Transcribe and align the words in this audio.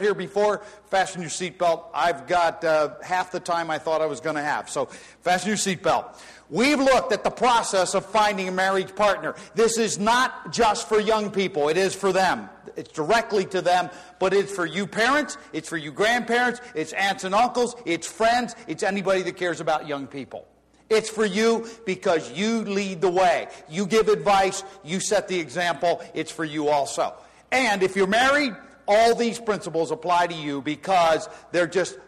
here 0.00 0.14
before, 0.14 0.62
fasten 0.86 1.20
your 1.20 1.30
seatbelt. 1.30 1.84
I've 1.94 2.26
got 2.26 2.64
uh, 2.64 2.94
half 3.02 3.32
the 3.32 3.40
time 3.40 3.70
I 3.70 3.78
thought 3.78 4.00
I 4.00 4.06
was 4.06 4.20
going 4.20 4.36
to 4.36 4.42
have. 4.42 4.68
So 4.68 4.86
fasten 5.22 5.48
your 5.48 5.56
seatbelt. 5.56 6.16
We've 6.48 6.78
looked 6.78 7.12
at 7.12 7.24
the 7.24 7.30
process 7.30 7.94
of 7.94 8.06
finding 8.06 8.46
a 8.48 8.52
marriage 8.52 8.94
partner. 8.94 9.34
This 9.54 9.78
is 9.78 9.98
not 9.98 10.52
just 10.52 10.88
for 10.88 11.00
young 11.00 11.30
people, 11.30 11.68
it 11.68 11.76
is 11.76 11.94
for 11.94 12.12
them. 12.12 12.48
It's 12.76 12.92
directly 12.92 13.46
to 13.46 13.62
them, 13.62 13.90
but 14.18 14.32
it's 14.32 14.52
for 14.52 14.66
you 14.66 14.86
parents, 14.86 15.38
it's 15.52 15.68
for 15.68 15.76
you 15.76 15.90
grandparents, 15.90 16.60
it's 16.74 16.92
aunts 16.92 17.24
and 17.24 17.34
uncles, 17.34 17.74
it's 17.84 18.06
friends, 18.06 18.54
it's 18.68 18.82
anybody 18.82 19.22
that 19.22 19.36
cares 19.36 19.60
about 19.60 19.88
young 19.88 20.06
people. 20.06 20.46
It's 20.88 21.10
for 21.10 21.24
you 21.24 21.66
because 21.84 22.30
you 22.30 22.60
lead 22.60 23.00
the 23.00 23.10
way. 23.10 23.48
You 23.68 23.86
give 23.86 24.08
advice, 24.08 24.62
you 24.84 25.00
set 25.00 25.26
the 25.26 25.38
example, 25.38 26.00
it's 26.14 26.30
for 26.30 26.44
you 26.44 26.68
also. 26.68 27.14
And 27.50 27.82
if 27.82 27.96
you're 27.96 28.06
married, 28.06 28.54
all 28.88 29.14
these 29.14 29.38
principles 29.38 29.90
apply 29.90 30.28
to 30.28 30.34
you 30.34 30.62
because 30.62 31.28
they're 31.52 31.66
just 31.66 31.98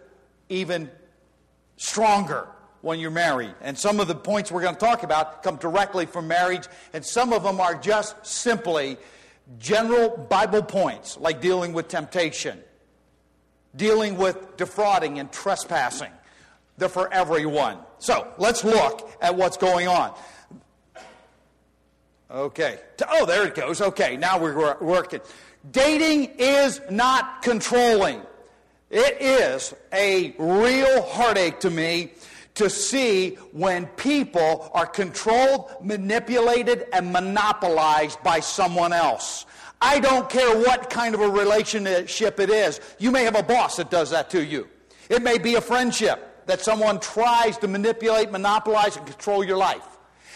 even 0.48 0.90
stronger 1.76 2.48
when 2.80 3.00
you're 3.00 3.10
married. 3.10 3.54
And 3.60 3.76
some 3.78 4.00
of 4.00 4.08
the 4.08 4.14
points 4.14 4.52
we're 4.52 4.62
going 4.62 4.74
to 4.74 4.80
talk 4.80 5.02
about 5.02 5.42
come 5.42 5.56
directly 5.56 6.06
from 6.06 6.28
marriage, 6.28 6.66
and 6.92 7.04
some 7.04 7.32
of 7.32 7.42
them 7.42 7.60
are 7.60 7.74
just 7.74 8.24
simply 8.24 8.96
general 9.58 10.16
Bible 10.16 10.62
points, 10.62 11.16
like 11.18 11.40
dealing 11.40 11.72
with 11.72 11.88
temptation, 11.88 12.60
dealing 13.74 14.16
with 14.16 14.56
defrauding 14.56 15.18
and 15.18 15.32
trespassing. 15.32 16.12
They're 16.76 16.88
for 16.88 17.12
everyone. 17.12 17.78
So 17.98 18.32
let's 18.38 18.62
look 18.62 19.10
at 19.20 19.34
what's 19.34 19.56
going 19.56 19.88
on. 19.88 20.14
Okay. 22.30 22.78
Oh, 23.08 23.24
there 23.26 23.46
it 23.46 23.54
goes. 23.54 23.80
Okay, 23.80 24.16
now 24.16 24.38
we're 24.38 24.78
working. 24.80 25.20
Dating 25.72 26.30
is 26.38 26.80
not 26.90 27.42
controlling. 27.42 28.22
It 28.90 29.20
is 29.20 29.74
a 29.92 30.34
real 30.38 31.02
heartache 31.02 31.60
to 31.60 31.70
me 31.70 32.12
to 32.54 32.70
see 32.70 33.34
when 33.52 33.86
people 33.86 34.70
are 34.72 34.86
controlled, 34.86 35.70
manipulated, 35.82 36.86
and 36.92 37.12
monopolized 37.12 38.22
by 38.22 38.40
someone 38.40 38.92
else. 38.92 39.46
I 39.80 40.00
don't 40.00 40.28
care 40.28 40.58
what 40.58 40.90
kind 40.90 41.14
of 41.14 41.20
a 41.20 41.28
relationship 41.28 42.40
it 42.40 42.50
is. 42.50 42.80
You 42.98 43.10
may 43.10 43.24
have 43.24 43.36
a 43.36 43.42
boss 43.42 43.76
that 43.76 43.90
does 43.90 44.10
that 44.10 44.30
to 44.30 44.44
you. 44.44 44.68
It 45.08 45.22
may 45.22 45.38
be 45.38 45.54
a 45.54 45.60
friendship 45.60 46.46
that 46.46 46.60
someone 46.60 46.98
tries 46.98 47.58
to 47.58 47.68
manipulate, 47.68 48.30
monopolize, 48.30 48.96
and 48.96 49.06
control 49.06 49.44
your 49.44 49.58
life. 49.58 49.86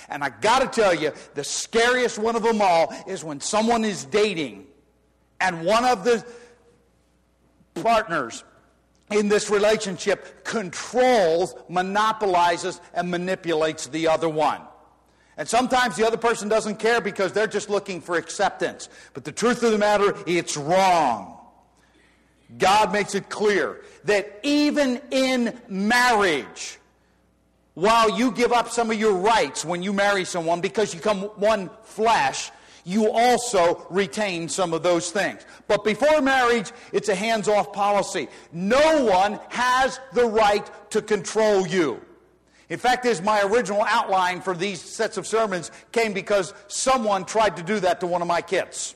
And 0.09 0.23
I 0.23 0.29
got 0.29 0.61
to 0.61 0.81
tell 0.81 0.95
you, 0.95 1.13
the 1.35 1.45
scariest 1.45 2.19
one 2.19 2.37
of 2.37 2.43
them 2.43 2.61
all 2.61 2.95
is 3.07 3.25
when 3.25 3.41
someone 3.41 3.85
is 3.85 4.05
dating 4.05 4.67
and 5.43 5.65
one 5.65 5.85
of 5.85 6.05
the 6.05 6.25
partners 7.75 8.45
in 9.11 9.29
this 9.29 9.51
relationship 9.51 10.45
controls, 10.45 11.55
monopolizes, 11.69 12.81
and 12.95 13.11
manipulates 13.11 13.89
the 13.89 14.09
other 14.09 14.29
one. 14.29 14.61
And 15.37 15.49
sometimes 15.49 15.97
the 15.97 16.07
other 16.07 16.17
person 16.17 16.49
doesn't 16.49 16.79
care 16.79 17.01
because 17.01 17.33
they're 17.33 17.47
just 17.47 17.69
looking 17.69 18.01
for 18.01 18.17
acceptance. 18.17 18.89
But 19.15 19.25
the 19.25 19.33
truth 19.33 19.63
of 19.63 19.73
the 19.73 19.79
matter, 19.79 20.15
it's 20.27 20.57
wrong. 20.57 21.39
God 22.59 22.93
makes 22.93 23.15
it 23.15 23.29
clear 23.29 23.81
that 24.05 24.41
even 24.43 25.01
in 25.11 25.59
marriage, 25.69 26.79
while 27.75 28.19
you 28.19 28.31
give 28.31 28.53
up 28.53 28.69
some 28.69 28.91
of 28.91 29.01
your 29.01 29.15
rights 29.15 29.65
when 29.65 29.83
you 29.83 29.93
marry 29.93 30.25
someone 30.25 30.61
because 30.61 30.93
you 30.93 31.01
become 31.01 31.23
one 31.37 31.71
flesh, 31.85 32.51
you 32.85 33.11
also 33.11 33.87
retain 33.91 34.49
some 34.49 34.73
of 34.73 34.83
those 34.83 35.11
things. 35.11 35.45
But 35.69 35.85
before 35.85 36.21
marriage, 36.21 36.73
it's 36.93 37.09
a 37.09 37.15
hands 37.15 37.49
off 37.49 37.73
policy. 37.73 38.29
No 38.53 39.05
one 39.05 39.39
has 39.51 40.01
the 40.13 40.27
right 40.27 40.69
to 40.91 41.01
control 41.03 41.67
you. 41.67 42.01
In 42.69 42.79
fact, 42.79 43.05
as 43.05 43.21
my 43.21 43.43
original 43.43 43.85
outline 43.87 44.41
for 44.41 44.57
these 44.57 44.81
sets 44.81 45.17
of 45.17 45.27
sermons 45.27 45.71
came 45.93 46.13
because 46.13 46.55
someone 46.69 47.25
tried 47.25 47.57
to 47.59 47.63
do 47.63 47.79
that 47.81 48.01
to 48.01 48.07
one 48.07 48.23
of 48.23 48.29
my 48.29 48.41
kids. 48.41 48.95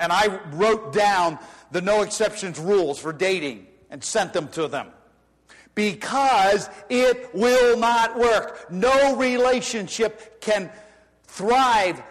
And 0.00 0.12
I 0.12 0.40
wrote 0.52 0.92
down 0.92 1.38
the 1.70 1.82
no 1.82 2.02
exceptions 2.02 2.58
rules 2.58 2.98
for 2.98 3.12
dating 3.12 3.66
and 3.90 4.02
sent 4.02 4.32
them 4.32 4.48
to 4.48 4.68
them. 4.68 4.88
Because 5.74 6.68
it 6.88 7.34
will 7.34 7.78
not 7.78 8.18
work. 8.18 8.70
No 8.70 9.16
relationship 9.16 10.40
can 10.40 10.70
thrive 11.24 12.02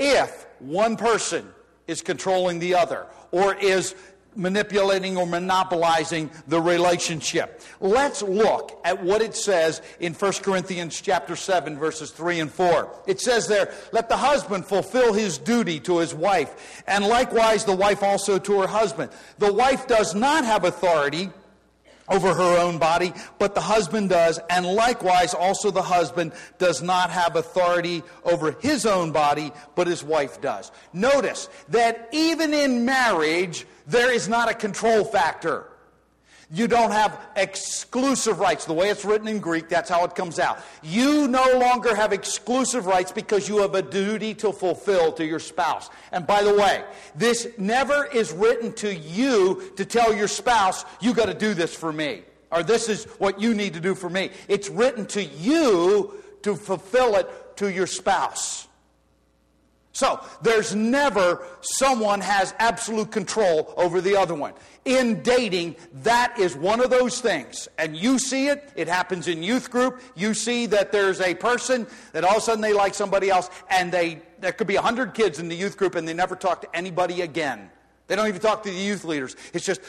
if 0.00 0.46
one 0.58 0.96
person 0.96 1.46
is 1.86 2.00
controlling 2.00 2.58
the 2.58 2.74
other 2.74 3.06
or 3.30 3.54
is 3.54 3.94
manipulating 4.36 5.16
or 5.16 5.26
monopolizing 5.26 6.30
the 6.46 6.60
relationship. 6.60 7.60
Let's 7.80 8.22
look 8.22 8.80
at 8.84 9.02
what 9.02 9.22
it 9.22 9.34
says 9.34 9.82
in 9.98 10.14
1 10.14 10.32
Corinthians 10.34 11.00
chapter 11.00 11.34
7 11.34 11.76
verses 11.76 12.12
3 12.12 12.40
and 12.40 12.50
4. 12.50 13.02
It 13.06 13.20
says 13.20 13.48
there, 13.48 13.74
let 13.92 14.08
the 14.08 14.16
husband 14.16 14.64
fulfill 14.66 15.12
his 15.12 15.36
duty 15.36 15.80
to 15.80 15.98
his 15.98 16.14
wife 16.14 16.82
and 16.86 17.06
likewise 17.06 17.64
the 17.64 17.74
wife 17.74 18.02
also 18.02 18.38
to 18.38 18.60
her 18.60 18.68
husband. 18.68 19.10
The 19.38 19.52
wife 19.52 19.86
does 19.86 20.14
not 20.14 20.44
have 20.44 20.64
authority 20.64 21.30
over 22.10 22.34
her 22.34 22.58
own 22.58 22.78
body, 22.78 23.12
but 23.38 23.54
the 23.54 23.60
husband 23.60 24.10
does, 24.10 24.40
and 24.50 24.66
likewise 24.66 25.32
also 25.32 25.70
the 25.70 25.82
husband 25.82 26.32
does 26.58 26.82
not 26.82 27.10
have 27.10 27.36
authority 27.36 28.02
over 28.24 28.52
his 28.60 28.84
own 28.84 29.12
body, 29.12 29.52
but 29.76 29.86
his 29.86 30.02
wife 30.02 30.40
does. 30.40 30.72
Notice 30.92 31.48
that 31.68 32.08
even 32.12 32.52
in 32.52 32.84
marriage, 32.84 33.66
there 33.86 34.12
is 34.12 34.28
not 34.28 34.50
a 34.50 34.54
control 34.54 35.04
factor. 35.04 35.69
You 36.52 36.66
don't 36.66 36.90
have 36.90 37.20
exclusive 37.36 38.40
rights. 38.40 38.64
The 38.64 38.72
way 38.72 38.88
it's 38.88 39.04
written 39.04 39.28
in 39.28 39.38
Greek, 39.38 39.68
that's 39.68 39.88
how 39.88 40.04
it 40.04 40.16
comes 40.16 40.40
out. 40.40 40.58
You 40.82 41.28
no 41.28 41.58
longer 41.58 41.94
have 41.94 42.12
exclusive 42.12 42.86
rights 42.86 43.12
because 43.12 43.48
you 43.48 43.58
have 43.58 43.76
a 43.76 43.82
duty 43.82 44.34
to 44.34 44.52
fulfill 44.52 45.12
to 45.12 45.24
your 45.24 45.38
spouse. 45.38 45.90
And 46.10 46.26
by 46.26 46.42
the 46.42 46.52
way, 46.52 46.82
this 47.14 47.46
never 47.56 48.06
is 48.06 48.32
written 48.32 48.72
to 48.74 48.92
you 48.92 49.72
to 49.76 49.84
tell 49.84 50.12
your 50.12 50.26
spouse, 50.26 50.84
you 51.00 51.14
got 51.14 51.26
to 51.26 51.34
do 51.34 51.54
this 51.54 51.72
for 51.72 51.92
me, 51.92 52.22
or 52.50 52.64
this 52.64 52.88
is 52.88 53.04
what 53.18 53.40
you 53.40 53.54
need 53.54 53.74
to 53.74 53.80
do 53.80 53.94
for 53.94 54.10
me. 54.10 54.30
It's 54.48 54.68
written 54.68 55.06
to 55.06 55.22
you 55.22 56.20
to 56.42 56.56
fulfill 56.56 57.14
it 57.14 57.28
to 57.58 57.70
your 57.70 57.86
spouse. 57.86 58.66
So, 59.92 60.24
there's 60.42 60.74
never 60.74 61.44
someone 61.60 62.20
has 62.20 62.54
absolute 62.58 63.10
control 63.10 63.74
over 63.76 64.00
the 64.00 64.16
other 64.16 64.34
one. 64.34 64.52
In 64.84 65.22
dating, 65.22 65.76
that 66.02 66.38
is 66.38 66.56
one 66.56 66.80
of 66.80 66.90
those 66.90 67.20
things. 67.20 67.68
And 67.76 67.96
you 67.96 68.18
see 68.18 68.46
it, 68.46 68.72
it 68.76 68.86
happens 68.86 69.26
in 69.26 69.42
youth 69.42 69.70
group. 69.70 70.00
You 70.14 70.32
see 70.32 70.66
that 70.66 70.92
there's 70.92 71.20
a 71.20 71.34
person 71.34 71.86
that 72.12 72.24
all 72.24 72.36
of 72.36 72.38
a 72.38 72.40
sudden 72.40 72.62
they 72.62 72.72
like 72.72 72.94
somebody 72.94 73.30
else, 73.30 73.50
and 73.68 73.90
they 73.90 74.22
there 74.40 74.52
could 74.52 74.66
be 74.66 74.74
100 74.74 75.14
kids 75.14 75.38
in 75.38 75.48
the 75.48 75.56
youth 75.56 75.76
group 75.76 75.94
and 75.94 76.06
they 76.08 76.14
never 76.14 76.34
talk 76.34 76.62
to 76.62 76.76
anybody 76.76 77.22
again. 77.22 77.70
They 78.06 78.16
don't 78.16 78.28
even 78.28 78.40
talk 78.40 78.62
to 78.64 78.70
the 78.70 78.76
youth 78.76 79.04
leaders. 79.04 79.36
It's 79.52 79.64
just, 79.64 79.80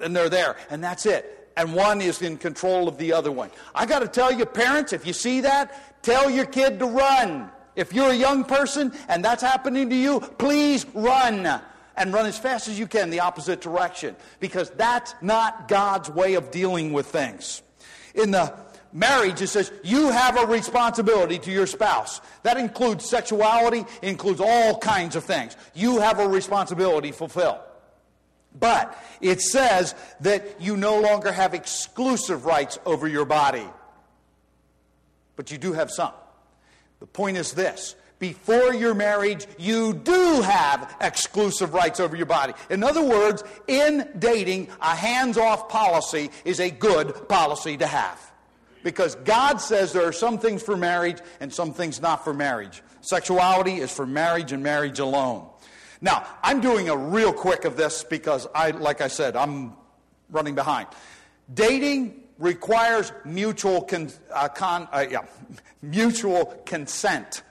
and 0.00 0.14
they're 0.16 0.28
there, 0.28 0.56
and 0.70 0.82
that's 0.82 1.06
it. 1.06 1.48
And 1.56 1.74
one 1.74 2.00
is 2.00 2.22
in 2.22 2.36
control 2.36 2.88
of 2.88 2.96
the 2.98 3.12
other 3.12 3.30
one. 3.30 3.50
I 3.74 3.86
got 3.86 4.00
to 4.00 4.08
tell 4.08 4.32
you, 4.32 4.46
parents, 4.46 4.92
if 4.92 5.06
you 5.06 5.12
see 5.12 5.42
that, 5.42 6.02
tell 6.02 6.30
your 6.30 6.46
kid 6.46 6.78
to 6.78 6.86
run. 6.86 7.50
If 7.76 7.92
you're 7.92 8.10
a 8.10 8.16
young 8.16 8.44
person 8.44 8.92
and 9.08 9.24
that's 9.24 9.42
happening 9.42 9.90
to 9.90 9.96
you, 9.96 10.20
please 10.20 10.86
run 10.94 11.60
and 11.96 12.12
run 12.12 12.26
as 12.26 12.38
fast 12.38 12.68
as 12.68 12.78
you 12.78 12.86
can 12.86 13.10
the 13.10 13.20
opposite 13.20 13.60
direction 13.60 14.16
because 14.40 14.70
that's 14.70 15.14
not 15.20 15.68
God's 15.68 16.10
way 16.10 16.34
of 16.34 16.50
dealing 16.50 16.92
with 16.92 17.06
things. 17.06 17.62
In 18.14 18.30
the 18.30 18.54
marriage, 18.92 19.40
it 19.40 19.48
says 19.48 19.70
you 19.84 20.10
have 20.10 20.36
a 20.36 20.46
responsibility 20.46 21.38
to 21.38 21.50
your 21.50 21.66
spouse. 21.66 22.20
That 22.42 22.56
includes 22.56 23.08
sexuality, 23.08 23.84
includes 24.02 24.40
all 24.40 24.78
kinds 24.78 25.14
of 25.16 25.24
things. 25.24 25.56
You 25.74 26.00
have 26.00 26.18
a 26.18 26.28
responsibility 26.28 27.10
to 27.10 27.16
fulfill. 27.16 27.60
But 28.58 28.98
it 29.20 29.40
says 29.40 29.94
that 30.20 30.60
you 30.60 30.76
no 30.76 31.00
longer 31.00 31.30
have 31.30 31.54
exclusive 31.54 32.46
rights 32.46 32.78
over 32.84 33.06
your 33.06 33.24
body. 33.24 33.66
But 35.36 35.52
you 35.52 35.58
do 35.58 35.72
have 35.72 35.90
some. 35.90 36.12
The 37.00 37.06
point 37.06 37.36
is 37.36 37.52
this 37.52 37.96
before 38.20 38.74
your 38.74 38.94
marriage, 38.94 39.46
you 39.58 39.94
do 39.94 40.42
have 40.42 40.94
exclusive 41.00 41.72
rights 41.72 41.98
over 41.98 42.14
your 42.14 42.26
body. 42.26 42.52
In 42.68 42.84
other 42.84 43.02
words, 43.02 43.42
in 43.66 44.08
dating, 44.18 44.68
a 44.80 44.94
hands 44.94 45.38
off 45.38 45.70
policy 45.70 46.30
is 46.44 46.60
a 46.60 46.70
good 46.70 47.28
policy 47.28 47.78
to 47.78 47.86
have. 47.86 48.20
Because 48.82 49.14
God 49.14 49.56
says 49.56 49.92
there 49.92 50.06
are 50.06 50.12
some 50.12 50.38
things 50.38 50.62
for 50.62 50.76
marriage 50.76 51.18
and 51.40 51.52
some 51.52 51.72
things 51.72 52.00
not 52.00 52.22
for 52.22 52.34
marriage. 52.34 52.82
Sexuality 53.00 53.76
is 53.76 53.90
for 53.90 54.06
marriage 54.06 54.52
and 54.52 54.62
marriage 54.62 54.98
alone. 54.98 55.46
Now, 56.02 56.26
I'm 56.42 56.60
doing 56.60 56.90
a 56.90 56.96
real 56.96 57.32
quick 57.32 57.64
of 57.64 57.76
this 57.76 58.04
because 58.04 58.46
I, 58.54 58.70
like 58.72 59.00
I 59.00 59.08
said, 59.08 59.34
I'm 59.34 59.74
running 60.30 60.54
behind. 60.54 60.88
Dating 61.52 62.19
requires 62.40 63.12
mutual, 63.24 63.82
con, 63.82 64.10
uh, 64.34 64.48
con, 64.48 64.88
uh, 64.92 65.06
yeah, 65.08 65.24
mutual 65.82 66.46
consent. 66.66 67.42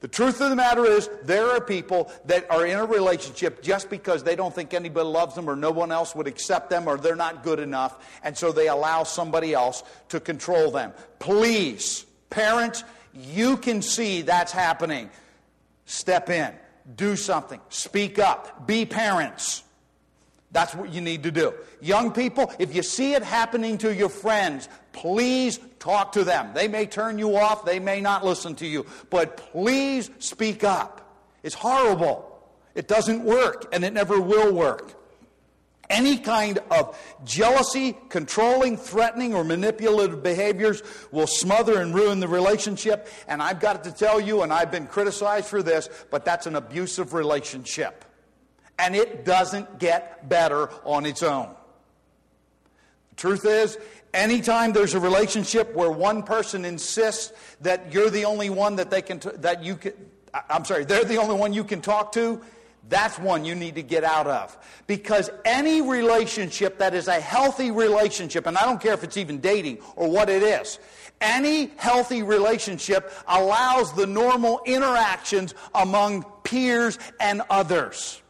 The 0.00 0.08
truth 0.08 0.40
of 0.40 0.50
the 0.50 0.56
matter 0.56 0.84
is, 0.84 1.10
there 1.24 1.50
are 1.50 1.60
people 1.60 2.10
that 2.26 2.48
are 2.50 2.64
in 2.64 2.78
a 2.78 2.84
relationship 2.84 3.62
just 3.62 3.90
because 3.90 4.22
they 4.22 4.36
don't 4.36 4.54
think 4.54 4.72
anybody 4.72 5.06
loves 5.06 5.34
them 5.34 5.50
or 5.50 5.56
no 5.56 5.70
one 5.70 5.90
else 5.90 6.14
would 6.14 6.28
accept 6.28 6.70
them 6.70 6.86
or 6.86 6.96
they're 6.96 7.16
not 7.16 7.42
good 7.42 7.58
enough, 7.58 8.18
and 8.22 8.36
so 8.36 8.52
they 8.52 8.68
allow 8.68 9.02
somebody 9.02 9.52
else 9.52 9.82
to 10.10 10.20
control 10.20 10.70
them. 10.70 10.92
Please, 11.18 12.06
parents, 12.30 12.84
you 13.12 13.56
can 13.56 13.82
see 13.82 14.22
that's 14.22 14.52
happening. 14.52 15.10
Step 15.86 16.30
in, 16.30 16.52
do 16.94 17.16
something, 17.16 17.60
speak 17.70 18.18
up, 18.18 18.66
be 18.66 18.86
parents. 18.86 19.64
That's 20.56 20.74
what 20.74 20.90
you 20.90 21.02
need 21.02 21.24
to 21.24 21.30
do. 21.30 21.52
Young 21.82 22.12
people, 22.12 22.50
if 22.58 22.74
you 22.74 22.82
see 22.82 23.12
it 23.12 23.22
happening 23.22 23.76
to 23.76 23.94
your 23.94 24.08
friends, 24.08 24.70
please 24.92 25.60
talk 25.78 26.12
to 26.12 26.24
them. 26.24 26.52
They 26.54 26.66
may 26.66 26.86
turn 26.86 27.18
you 27.18 27.36
off, 27.36 27.66
they 27.66 27.78
may 27.78 28.00
not 28.00 28.24
listen 28.24 28.54
to 28.54 28.66
you, 28.66 28.86
but 29.10 29.36
please 29.36 30.08
speak 30.18 30.64
up. 30.64 31.14
It's 31.42 31.54
horrible. 31.54 32.40
It 32.74 32.88
doesn't 32.88 33.22
work, 33.22 33.66
and 33.70 33.84
it 33.84 33.92
never 33.92 34.18
will 34.18 34.50
work. 34.54 34.94
Any 35.90 36.16
kind 36.16 36.58
of 36.70 36.98
jealousy, 37.26 37.94
controlling, 38.08 38.78
threatening, 38.78 39.34
or 39.34 39.44
manipulative 39.44 40.22
behaviors 40.22 40.82
will 41.12 41.26
smother 41.26 41.82
and 41.82 41.94
ruin 41.94 42.18
the 42.18 42.28
relationship. 42.28 43.08
And 43.28 43.42
I've 43.42 43.60
got 43.60 43.84
to 43.84 43.92
tell 43.92 44.18
you, 44.18 44.40
and 44.40 44.50
I've 44.50 44.70
been 44.70 44.86
criticized 44.86 45.48
for 45.48 45.62
this, 45.62 45.90
but 46.10 46.24
that's 46.24 46.46
an 46.46 46.56
abusive 46.56 47.12
relationship 47.12 48.06
and 48.78 48.94
it 48.94 49.24
doesn't 49.24 49.78
get 49.78 50.28
better 50.28 50.68
on 50.84 51.06
its 51.06 51.22
own. 51.22 51.54
The 53.10 53.16
truth 53.16 53.44
is, 53.44 53.78
anytime 54.12 54.72
there's 54.72 54.94
a 54.94 55.00
relationship 55.00 55.74
where 55.74 55.90
one 55.90 56.22
person 56.22 56.64
insists 56.64 57.32
that 57.60 57.92
you're 57.92 58.10
the 58.10 58.24
only 58.24 58.50
one 58.50 58.76
that 58.76 58.90
they 58.90 59.02
can 59.02 59.20
t- 59.20 59.30
that 59.36 59.62
you 59.64 59.76
can 59.76 59.92
I'm 60.50 60.64
sorry, 60.64 60.84
they're 60.84 61.04
the 61.04 61.16
only 61.16 61.36
one 61.36 61.52
you 61.52 61.64
can 61.64 61.80
talk 61.80 62.12
to, 62.12 62.40
that's 62.88 63.18
one 63.18 63.44
you 63.44 63.54
need 63.54 63.74
to 63.76 63.82
get 63.82 64.04
out 64.04 64.26
of. 64.26 64.56
Because 64.86 65.30
any 65.44 65.80
relationship 65.80 66.78
that 66.78 66.94
is 66.94 67.08
a 67.08 67.20
healthy 67.20 67.70
relationship, 67.70 68.46
and 68.46 68.56
I 68.56 68.64
don't 68.64 68.80
care 68.80 68.92
if 68.92 69.02
it's 69.02 69.16
even 69.16 69.40
dating 69.40 69.78
or 69.96 70.10
what 70.10 70.28
it 70.28 70.42
is, 70.42 70.78
any 71.20 71.72
healthy 71.76 72.22
relationship 72.22 73.12
allows 73.26 73.92
the 73.94 74.06
normal 74.06 74.60
interactions 74.66 75.54
among 75.74 76.24
peers 76.44 76.98
and 77.18 77.42
others. 77.50 78.20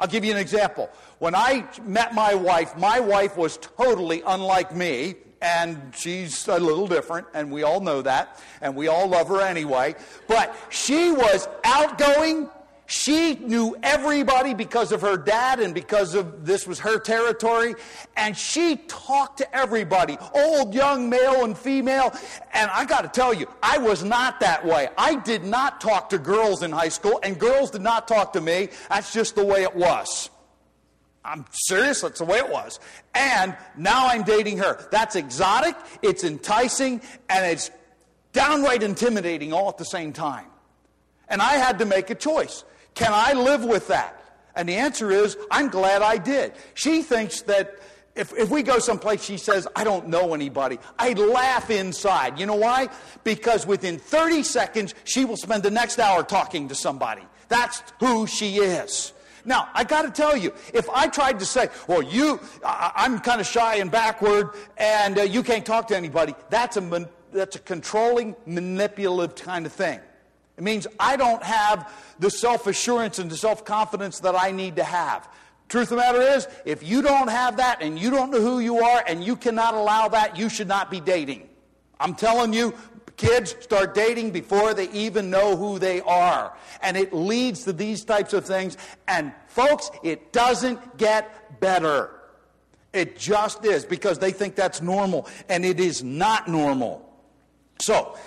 I'll 0.00 0.08
give 0.08 0.24
you 0.24 0.32
an 0.32 0.38
example. 0.38 0.88
When 1.18 1.34
I 1.34 1.68
met 1.84 2.14
my 2.14 2.34
wife, 2.34 2.74
my 2.76 3.00
wife 3.00 3.36
was 3.36 3.58
totally 3.58 4.22
unlike 4.26 4.74
me, 4.74 5.16
and 5.42 5.92
she's 5.94 6.48
a 6.48 6.58
little 6.58 6.86
different, 6.86 7.26
and 7.34 7.52
we 7.52 7.62
all 7.62 7.80
know 7.80 8.00
that, 8.02 8.40
and 8.62 8.74
we 8.74 8.88
all 8.88 9.06
love 9.06 9.28
her 9.28 9.42
anyway. 9.42 9.94
But 10.26 10.54
she 10.70 11.12
was 11.12 11.48
outgoing. 11.64 12.48
She 12.90 13.36
knew 13.36 13.76
everybody 13.84 14.52
because 14.52 14.90
of 14.90 15.02
her 15.02 15.16
dad 15.16 15.60
and 15.60 15.72
because 15.72 16.16
of 16.16 16.44
this 16.44 16.66
was 16.66 16.80
her 16.80 16.98
territory. 16.98 17.76
And 18.16 18.36
she 18.36 18.78
talked 18.88 19.38
to 19.38 19.56
everybody, 19.56 20.18
old, 20.34 20.74
young, 20.74 21.08
male, 21.08 21.44
and 21.44 21.56
female. 21.56 22.12
And 22.52 22.68
I 22.68 22.84
got 22.86 23.02
to 23.02 23.08
tell 23.08 23.32
you, 23.32 23.46
I 23.62 23.78
was 23.78 24.02
not 24.02 24.40
that 24.40 24.66
way. 24.66 24.88
I 24.98 25.14
did 25.14 25.44
not 25.44 25.80
talk 25.80 26.08
to 26.08 26.18
girls 26.18 26.64
in 26.64 26.72
high 26.72 26.88
school, 26.88 27.20
and 27.22 27.38
girls 27.38 27.70
did 27.70 27.82
not 27.82 28.08
talk 28.08 28.32
to 28.32 28.40
me. 28.40 28.70
That's 28.88 29.12
just 29.12 29.36
the 29.36 29.44
way 29.44 29.62
it 29.62 29.76
was. 29.76 30.28
I'm 31.24 31.44
serious, 31.52 32.00
that's 32.00 32.18
the 32.18 32.24
way 32.24 32.38
it 32.38 32.50
was. 32.50 32.80
And 33.14 33.56
now 33.76 34.08
I'm 34.08 34.24
dating 34.24 34.58
her. 34.58 34.88
That's 34.90 35.14
exotic, 35.14 35.76
it's 36.02 36.24
enticing, 36.24 37.02
and 37.28 37.46
it's 37.46 37.70
downright 38.32 38.82
intimidating 38.82 39.52
all 39.52 39.68
at 39.68 39.78
the 39.78 39.84
same 39.84 40.12
time. 40.12 40.46
And 41.28 41.40
I 41.40 41.52
had 41.52 41.78
to 41.78 41.84
make 41.84 42.10
a 42.10 42.16
choice. 42.16 42.64
Can 42.94 43.12
I 43.12 43.32
live 43.32 43.64
with 43.64 43.88
that? 43.88 44.16
And 44.54 44.68
the 44.68 44.76
answer 44.76 45.10
is, 45.10 45.36
I'm 45.50 45.68
glad 45.68 46.02
I 46.02 46.18
did. 46.18 46.52
She 46.74 47.02
thinks 47.02 47.42
that 47.42 47.78
if, 48.14 48.36
if 48.36 48.50
we 48.50 48.62
go 48.62 48.78
someplace, 48.78 49.22
she 49.22 49.36
says, 49.36 49.68
I 49.76 49.84
don't 49.84 50.08
know 50.08 50.34
anybody. 50.34 50.78
I 50.98 51.12
laugh 51.12 51.70
inside. 51.70 52.38
You 52.38 52.46
know 52.46 52.56
why? 52.56 52.88
Because 53.22 53.66
within 53.66 53.98
30 53.98 54.42
seconds, 54.42 54.94
she 55.04 55.24
will 55.24 55.36
spend 55.36 55.62
the 55.62 55.70
next 55.70 55.98
hour 55.98 56.22
talking 56.22 56.68
to 56.68 56.74
somebody. 56.74 57.22
That's 57.48 57.82
who 58.00 58.26
she 58.26 58.56
is. 58.56 59.12
Now, 59.44 59.68
I 59.72 59.84
got 59.84 60.02
to 60.02 60.10
tell 60.10 60.36
you, 60.36 60.52
if 60.74 60.90
I 60.90 61.06
tried 61.06 61.38
to 61.38 61.46
say, 61.46 61.68
well, 61.86 62.02
you, 62.02 62.40
I, 62.64 63.06
am 63.06 63.20
kind 63.20 63.40
of 63.40 63.46
shy 63.46 63.76
and 63.76 63.90
backward, 63.90 64.50
and 64.76 65.18
uh, 65.18 65.22
you 65.22 65.42
can't 65.42 65.64
talk 65.64 65.88
to 65.88 65.96
anybody, 65.96 66.34
that's 66.50 66.76
a, 66.76 67.08
that's 67.32 67.56
a 67.56 67.60
controlling, 67.60 68.36
manipulative 68.44 69.36
kind 69.36 69.64
of 69.64 69.72
thing. 69.72 70.00
It 70.60 70.64
means 70.64 70.86
I 70.98 71.16
don't 71.16 71.42
have 71.42 71.90
the 72.18 72.30
self 72.30 72.66
assurance 72.66 73.18
and 73.18 73.30
the 73.30 73.36
self 73.38 73.64
confidence 73.64 74.20
that 74.20 74.34
I 74.36 74.50
need 74.50 74.76
to 74.76 74.84
have. 74.84 75.26
Truth 75.70 75.84
of 75.84 75.96
the 75.96 75.96
matter 75.96 76.20
is, 76.20 76.46
if 76.66 76.86
you 76.86 77.00
don't 77.00 77.28
have 77.28 77.56
that 77.56 77.80
and 77.80 77.98
you 77.98 78.10
don't 78.10 78.30
know 78.30 78.42
who 78.42 78.60
you 78.60 78.80
are 78.80 79.02
and 79.06 79.24
you 79.24 79.36
cannot 79.36 79.72
allow 79.72 80.08
that, 80.08 80.36
you 80.36 80.50
should 80.50 80.68
not 80.68 80.90
be 80.90 81.00
dating. 81.00 81.48
I'm 81.98 82.14
telling 82.14 82.52
you, 82.52 82.74
kids 83.16 83.56
start 83.60 83.94
dating 83.94 84.32
before 84.32 84.74
they 84.74 84.90
even 84.90 85.30
know 85.30 85.56
who 85.56 85.78
they 85.78 86.02
are. 86.02 86.54
And 86.82 86.94
it 86.98 87.14
leads 87.14 87.64
to 87.64 87.72
these 87.72 88.04
types 88.04 88.34
of 88.34 88.44
things. 88.44 88.76
And 89.08 89.32
folks, 89.46 89.90
it 90.02 90.30
doesn't 90.30 90.98
get 90.98 91.58
better. 91.58 92.10
It 92.92 93.16
just 93.16 93.64
is 93.64 93.86
because 93.86 94.18
they 94.18 94.30
think 94.30 94.56
that's 94.56 94.82
normal. 94.82 95.26
And 95.48 95.64
it 95.64 95.80
is 95.80 96.04
not 96.04 96.48
normal. 96.48 97.08
So, 97.78 98.18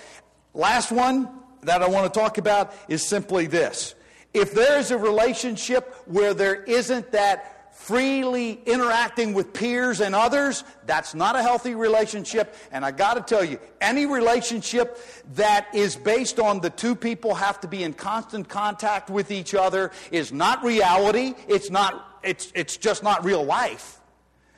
last 0.52 0.90
one 0.90 1.43
that 1.64 1.82
I 1.82 1.88
want 1.88 2.12
to 2.12 2.18
talk 2.18 2.38
about 2.38 2.74
is 2.88 3.04
simply 3.04 3.46
this. 3.46 3.94
If 4.32 4.52
there 4.52 4.78
is 4.78 4.90
a 4.90 4.98
relationship 4.98 5.94
where 6.06 6.34
there 6.34 6.62
isn't 6.64 7.12
that 7.12 7.54
freely 7.74 8.60
interacting 8.66 9.34
with 9.34 9.52
peers 9.52 10.00
and 10.00 10.14
others, 10.14 10.64
that's 10.86 11.14
not 11.14 11.36
a 11.36 11.42
healthy 11.42 11.74
relationship. 11.74 12.54
And 12.72 12.84
I 12.84 12.90
got 12.90 13.14
to 13.14 13.20
tell 13.20 13.44
you, 13.44 13.58
any 13.80 14.06
relationship 14.06 14.98
that 15.34 15.68
is 15.74 15.94
based 15.94 16.40
on 16.40 16.60
the 16.60 16.70
two 16.70 16.94
people 16.94 17.34
have 17.34 17.60
to 17.60 17.68
be 17.68 17.82
in 17.82 17.92
constant 17.92 18.48
contact 18.48 19.10
with 19.10 19.30
each 19.30 19.54
other 19.54 19.92
is 20.10 20.32
not 20.32 20.64
reality. 20.64 21.34
It's 21.46 21.70
not 21.70 22.20
it's 22.22 22.50
it's 22.54 22.76
just 22.76 23.02
not 23.02 23.24
real 23.24 23.44
life. 23.44 24.00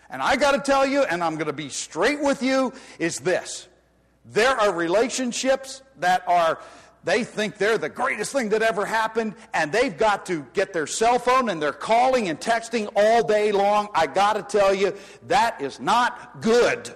And 0.09 0.23
I 0.23 0.37
got 0.37 0.53
to 0.53 0.61
tell 0.61 0.87
you, 0.87 1.03
and 1.03 1.23
I'm 1.23 1.35
going 1.35 1.49
to 1.49 1.53
be 1.53 1.69
straight 1.69 2.21
with 2.21 2.43
you, 2.43 2.73
is 3.01 3.19
this. 3.21 3.67
There 4.25 4.57
are 4.57 4.73
relationships 4.73 5.83
that 5.99 6.23
are 6.29 6.61
they 7.07 7.23
think 7.23 7.57
they're 7.57 7.79
the 7.79 7.89
greatest 7.89 8.33
thing 8.33 8.49
that 8.49 8.63
ever 8.63 8.85
happened, 8.85 9.37
and 9.55 9.71
they've 9.71 9.97
got 9.97 10.27
to 10.27 10.45
get 10.55 10.73
their 10.73 10.89
cell 10.89 11.21
phone 11.21 11.49
and 11.49 11.63
they're 11.63 11.73
calling 11.73 12.29
and 12.29 12.41
texting 12.41 12.91
all 12.97 13.25
day 13.25 13.53
long. 13.53 13.87
I 13.95 14.09
got 14.09 14.33
to 14.33 14.43
tell 14.43 14.75
you, 14.75 14.93
that 15.29 15.61
is 15.63 15.79
not 15.79 16.43
good 16.43 16.93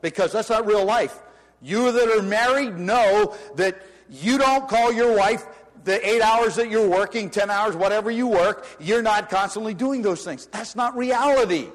because 0.00 0.30
that's 0.30 0.48
not 0.48 0.64
real 0.64 0.84
life. 0.84 1.20
You 1.60 1.90
that 1.90 2.08
are 2.08 2.22
married 2.22 2.78
know 2.78 3.36
that 3.56 3.82
you 4.08 4.38
don't 4.38 4.68
call 4.68 4.92
your 4.92 5.16
wife 5.16 5.44
the 5.82 6.08
eight 6.08 6.22
hours 6.22 6.54
that 6.54 6.70
you're 6.70 6.88
working, 6.88 7.28
10 7.28 7.50
hours, 7.50 7.74
whatever 7.74 8.12
you 8.12 8.28
work, 8.28 8.64
you're 8.78 9.02
not 9.02 9.28
constantly 9.28 9.74
doing 9.74 10.02
those 10.02 10.24
things. 10.24 10.46
That's 10.46 10.76
not 10.76 10.96
reality. 10.96 11.66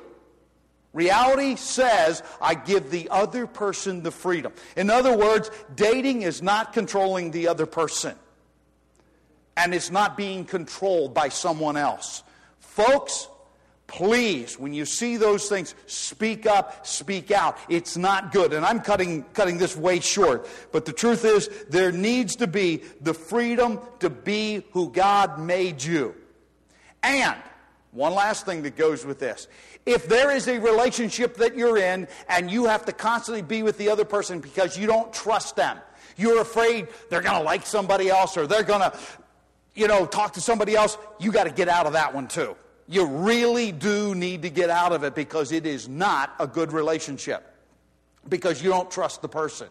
Reality 0.93 1.55
says, 1.55 2.21
I 2.41 2.53
give 2.53 2.91
the 2.91 3.07
other 3.09 3.47
person 3.47 4.03
the 4.03 4.11
freedom. 4.11 4.51
In 4.75 4.89
other 4.89 5.17
words, 5.17 5.49
dating 5.73 6.23
is 6.23 6.41
not 6.41 6.73
controlling 6.73 7.31
the 7.31 7.47
other 7.47 7.65
person, 7.65 8.15
and 9.55 9.73
it's 9.73 9.89
not 9.89 10.17
being 10.17 10.43
controlled 10.43 11.13
by 11.13 11.29
someone 11.29 11.77
else. 11.77 12.23
Folks, 12.59 13.29
please, 13.87 14.59
when 14.59 14.73
you 14.73 14.85
see 14.85 15.17
those 15.17 15.47
things, 15.47 15.75
speak 15.85 16.45
up, 16.45 16.85
speak 16.85 17.31
out. 17.31 17.57
It's 17.69 17.95
not 17.95 18.31
good. 18.31 18.53
And 18.53 18.65
I'm 18.65 18.79
cutting, 18.79 19.23
cutting 19.33 19.57
this 19.57 19.75
way 19.75 19.99
short. 19.99 20.47
But 20.71 20.85
the 20.85 20.93
truth 20.93 21.23
is, 21.25 21.49
there 21.69 21.91
needs 21.91 22.37
to 22.37 22.47
be 22.47 22.83
the 23.01 23.13
freedom 23.13 23.79
to 23.99 24.09
be 24.09 24.63
who 24.71 24.89
God 24.91 25.39
made 25.39 25.83
you. 25.83 26.15
And 27.03 27.37
one 27.91 28.13
last 28.13 28.45
thing 28.45 28.61
that 28.63 28.77
goes 28.77 29.05
with 29.05 29.19
this. 29.19 29.47
If 29.85 30.07
there 30.07 30.31
is 30.31 30.47
a 30.47 30.59
relationship 30.59 31.37
that 31.37 31.55
you're 31.55 31.77
in 31.77 32.07
and 32.29 32.51
you 32.51 32.65
have 32.65 32.85
to 32.85 32.91
constantly 32.91 33.41
be 33.41 33.63
with 33.63 33.77
the 33.77 33.89
other 33.89 34.05
person 34.05 34.39
because 34.39 34.77
you 34.77 34.85
don't 34.85 35.11
trust 35.11 35.55
them, 35.55 35.79
you're 36.17 36.41
afraid 36.41 36.87
they're 37.09 37.21
going 37.21 37.37
to 37.37 37.43
like 37.43 37.65
somebody 37.65 38.09
else 38.09 38.37
or 38.37 38.45
they're 38.45 38.63
going 38.63 38.81
to, 38.81 38.93
you 39.73 39.87
know, 39.87 40.05
talk 40.05 40.33
to 40.33 40.41
somebody 40.41 40.75
else, 40.75 40.97
you 41.19 41.31
got 41.31 41.45
to 41.45 41.51
get 41.51 41.67
out 41.67 41.87
of 41.87 41.93
that 41.93 42.13
one 42.13 42.27
too. 42.27 42.55
You 42.87 43.05
really 43.05 43.71
do 43.71 44.13
need 44.13 44.41
to 44.43 44.49
get 44.49 44.69
out 44.69 44.91
of 44.91 45.03
it 45.03 45.15
because 45.15 45.51
it 45.51 45.65
is 45.65 45.87
not 45.87 46.35
a 46.39 46.45
good 46.45 46.73
relationship 46.73 47.43
because 48.27 48.61
you 48.61 48.69
don't 48.69 48.91
trust 48.91 49.21
the 49.21 49.29
person. 49.29 49.67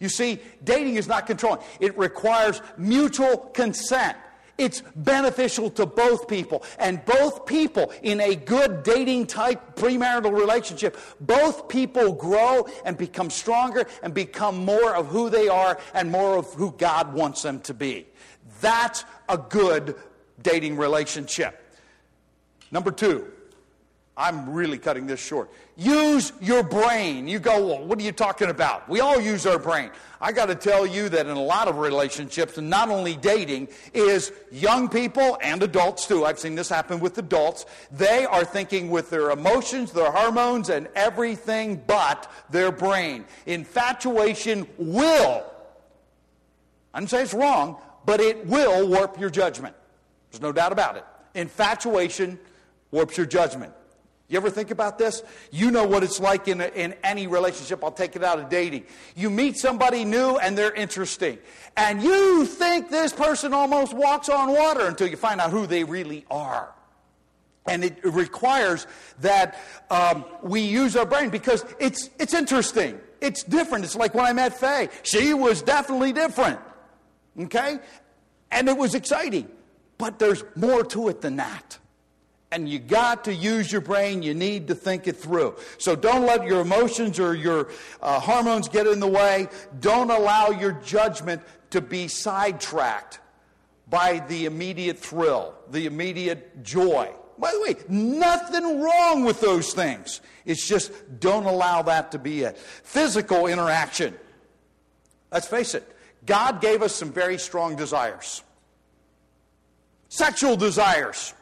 You 0.00 0.08
see, 0.08 0.40
dating 0.62 0.96
is 0.96 1.06
not 1.06 1.26
controlling. 1.26 1.62
It 1.80 1.96
requires 1.96 2.60
mutual 2.76 3.38
consent. 3.38 4.16
It's 4.56 4.82
beneficial 4.94 5.68
to 5.70 5.86
both 5.86 6.28
people. 6.28 6.62
And 6.78 7.04
both 7.04 7.44
people, 7.44 7.92
in 8.02 8.20
a 8.20 8.36
good 8.36 8.82
dating 8.82 9.26
type 9.26 9.76
premarital 9.76 10.32
relationship, 10.32 10.96
both 11.20 11.68
people 11.68 12.12
grow 12.12 12.68
and 12.84 12.96
become 12.96 13.30
stronger 13.30 13.86
and 14.02 14.14
become 14.14 14.64
more 14.64 14.94
of 14.94 15.08
who 15.08 15.28
they 15.28 15.48
are 15.48 15.78
and 15.92 16.10
more 16.10 16.36
of 16.38 16.52
who 16.54 16.72
God 16.72 17.12
wants 17.12 17.42
them 17.42 17.60
to 17.60 17.74
be. 17.74 18.06
That's 18.60 19.04
a 19.28 19.36
good 19.36 19.96
dating 20.42 20.76
relationship. 20.76 21.60
Number 22.70 22.92
two, 22.92 23.30
I'm 24.16 24.50
really 24.50 24.78
cutting 24.78 25.08
this 25.08 25.18
short. 25.18 25.50
Use 25.76 26.32
your 26.40 26.62
brain. 26.62 27.26
You 27.26 27.40
go, 27.40 27.66
well, 27.66 27.84
what 27.84 27.98
are 27.98 28.02
you 28.02 28.12
talking 28.12 28.48
about? 28.48 28.88
We 28.88 29.00
all 29.00 29.20
use 29.20 29.44
our 29.44 29.58
brain. 29.58 29.90
I 30.20 30.30
got 30.30 30.46
to 30.46 30.54
tell 30.54 30.86
you 30.86 31.08
that 31.08 31.26
in 31.26 31.36
a 31.36 31.42
lot 31.42 31.66
of 31.66 31.78
relationships, 31.78 32.56
and 32.56 32.70
not 32.70 32.90
only 32.90 33.16
dating, 33.16 33.68
is 33.92 34.30
young 34.52 34.88
people 34.88 35.36
and 35.42 35.60
adults 35.64 36.06
too. 36.06 36.24
I've 36.24 36.38
seen 36.38 36.54
this 36.54 36.68
happen 36.68 37.00
with 37.00 37.18
adults. 37.18 37.66
They 37.90 38.24
are 38.24 38.44
thinking 38.44 38.88
with 38.88 39.10
their 39.10 39.32
emotions, 39.32 39.90
their 39.90 40.12
hormones, 40.12 40.68
and 40.68 40.86
everything 40.94 41.82
but 41.84 42.30
their 42.50 42.70
brain. 42.70 43.24
Infatuation 43.46 44.68
will, 44.78 45.44
I 46.94 47.00
didn't 47.00 47.10
say 47.10 47.22
it's 47.22 47.34
wrong, 47.34 47.78
but 48.06 48.20
it 48.20 48.46
will 48.46 48.86
warp 48.86 49.18
your 49.18 49.30
judgment. 49.30 49.74
There's 50.30 50.40
no 50.40 50.52
doubt 50.52 50.70
about 50.70 50.96
it. 50.96 51.04
Infatuation 51.34 52.38
warps 52.92 53.16
your 53.16 53.26
judgment. 53.26 53.72
You 54.28 54.38
ever 54.38 54.48
think 54.48 54.70
about 54.70 54.98
this? 54.98 55.22
You 55.50 55.70
know 55.70 55.86
what 55.86 56.02
it's 56.02 56.18
like 56.18 56.48
in, 56.48 56.60
a, 56.62 56.68
in 56.68 56.94
any 57.04 57.26
relationship. 57.26 57.84
I'll 57.84 57.92
take 57.92 58.16
it 58.16 58.24
out 58.24 58.38
of 58.38 58.48
dating. 58.48 58.84
You 59.14 59.28
meet 59.28 59.58
somebody 59.58 60.04
new 60.04 60.38
and 60.38 60.56
they're 60.56 60.72
interesting. 60.72 61.38
And 61.76 62.02
you 62.02 62.46
think 62.46 62.90
this 62.90 63.12
person 63.12 63.52
almost 63.52 63.92
walks 63.92 64.30
on 64.30 64.50
water 64.50 64.86
until 64.86 65.08
you 65.08 65.16
find 65.16 65.40
out 65.40 65.50
who 65.50 65.66
they 65.66 65.84
really 65.84 66.24
are. 66.30 66.72
And 67.66 67.84
it 67.84 67.98
requires 68.02 68.86
that 69.20 69.58
um, 69.90 70.24
we 70.42 70.62
use 70.62 70.96
our 70.96 71.06
brain 71.06 71.28
because 71.28 71.64
it's, 71.78 72.08
it's 72.18 72.32
interesting. 72.32 72.98
It's 73.20 73.42
different. 73.42 73.84
It's 73.84 73.96
like 73.96 74.14
when 74.14 74.24
I 74.24 74.32
met 74.32 74.58
Faye. 74.58 74.88
She 75.02 75.34
was 75.34 75.60
definitely 75.62 76.12
different. 76.12 76.60
Okay? 77.38 77.78
And 78.50 78.68
it 78.68 78.76
was 78.76 78.94
exciting. 78.94 79.48
But 79.98 80.18
there's 80.18 80.44
more 80.56 80.82
to 80.84 81.08
it 81.08 81.20
than 81.20 81.36
that 81.36 81.78
and 82.54 82.68
you 82.68 82.78
got 82.78 83.24
to 83.24 83.34
use 83.34 83.72
your 83.72 83.80
brain. 83.80 84.22
You 84.22 84.32
need 84.32 84.68
to 84.68 84.76
think 84.76 85.08
it 85.08 85.16
through. 85.16 85.56
So 85.78 85.96
don't 85.96 86.24
let 86.24 86.46
your 86.46 86.60
emotions 86.60 87.18
or 87.18 87.34
your 87.34 87.68
uh, 88.00 88.20
hormones 88.20 88.68
get 88.68 88.86
in 88.86 89.00
the 89.00 89.08
way. 89.08 89.48
Don't 89.80 90.08
allow 90.08 90.50
your 90.50 90.72
judgment 90.72 91.42
to 91.70 91.80
be 91.80 92.06
sidetracked 92.06 93.18
by 93.90 94.20
the 94.28 94.44
immediate 94.44 95.00
thrill, 95.00 95.56
the 95.72 95.86
immediate 95.86 96.62
joy. 96.62 97.12
By 97.38 97.50
the 97.50 97.60
way, 97.60 97.74
nothing 97.88 98.80
wrong 98.80 99.24
with 99.24 99.40
those 99.40 99.74
things. 99.74 100.20
It's 100.44 100.66
just 100.66 100.92
don't 101.18 101.46
allow 101.46 101.82
that 101.82 102.12
to 102.12 102.20
be 102.20 102.42
it. 102.42 102.56
Physical 102.56 103.48
interaction. 103.48 104.14
Let's 105.32 105.48
face 105.48 105.74
it, 105.74 105.92
God 106.24 106.60
gave 106.60 106.82
us 106.82 106.94
some 106.94 107.10
very 107.10 107.38
strong 107.38 107.74
desires. 107.74 108.44
Sexual 110.08 110.56
desires. 110.56 111.34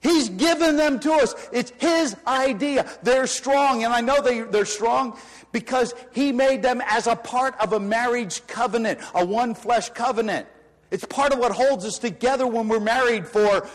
He's 0.00 0.28
given 0.28 0.76
them 0.76 1.00
to 1.00 1.12
us. 1.12 1.34
It's 1.52 1.72
His 1.78 2.16
idea. 2.26 2.88
They're 3.02 3.26
strong, 3.26 3.84
and 3.84 3.92
I 3.92 4.00
know 4.00 4.22
they, 4.22 4.42
they're 4.42 4.64
strong 4.64 5.18
because 5.52 5.94
He 6.12 6.32
made 6.32 6.62
them 6.62 6.82
as 6.86 7.06
a 7.06 7.16
part 7.16 7.54
of 7.60 7.72
a 7.72 7.80
marriage 7.80 8.46
covenant, 8.46 9.00
a 9.14 9.24
one 9.24 9.54
flesh 9.54 9.90
covenant. 9.90 10.46
It's 10.90 11.04
part 11.04 11.32
of 11.32 11.38
what 11.38 11.52
holds 11.52 11.84
us 11.84 11.98
together 11.98 12.46
when 12.46 12.68
we're 12.68 12.80
married 12.80 13.26
for 13.26 13.68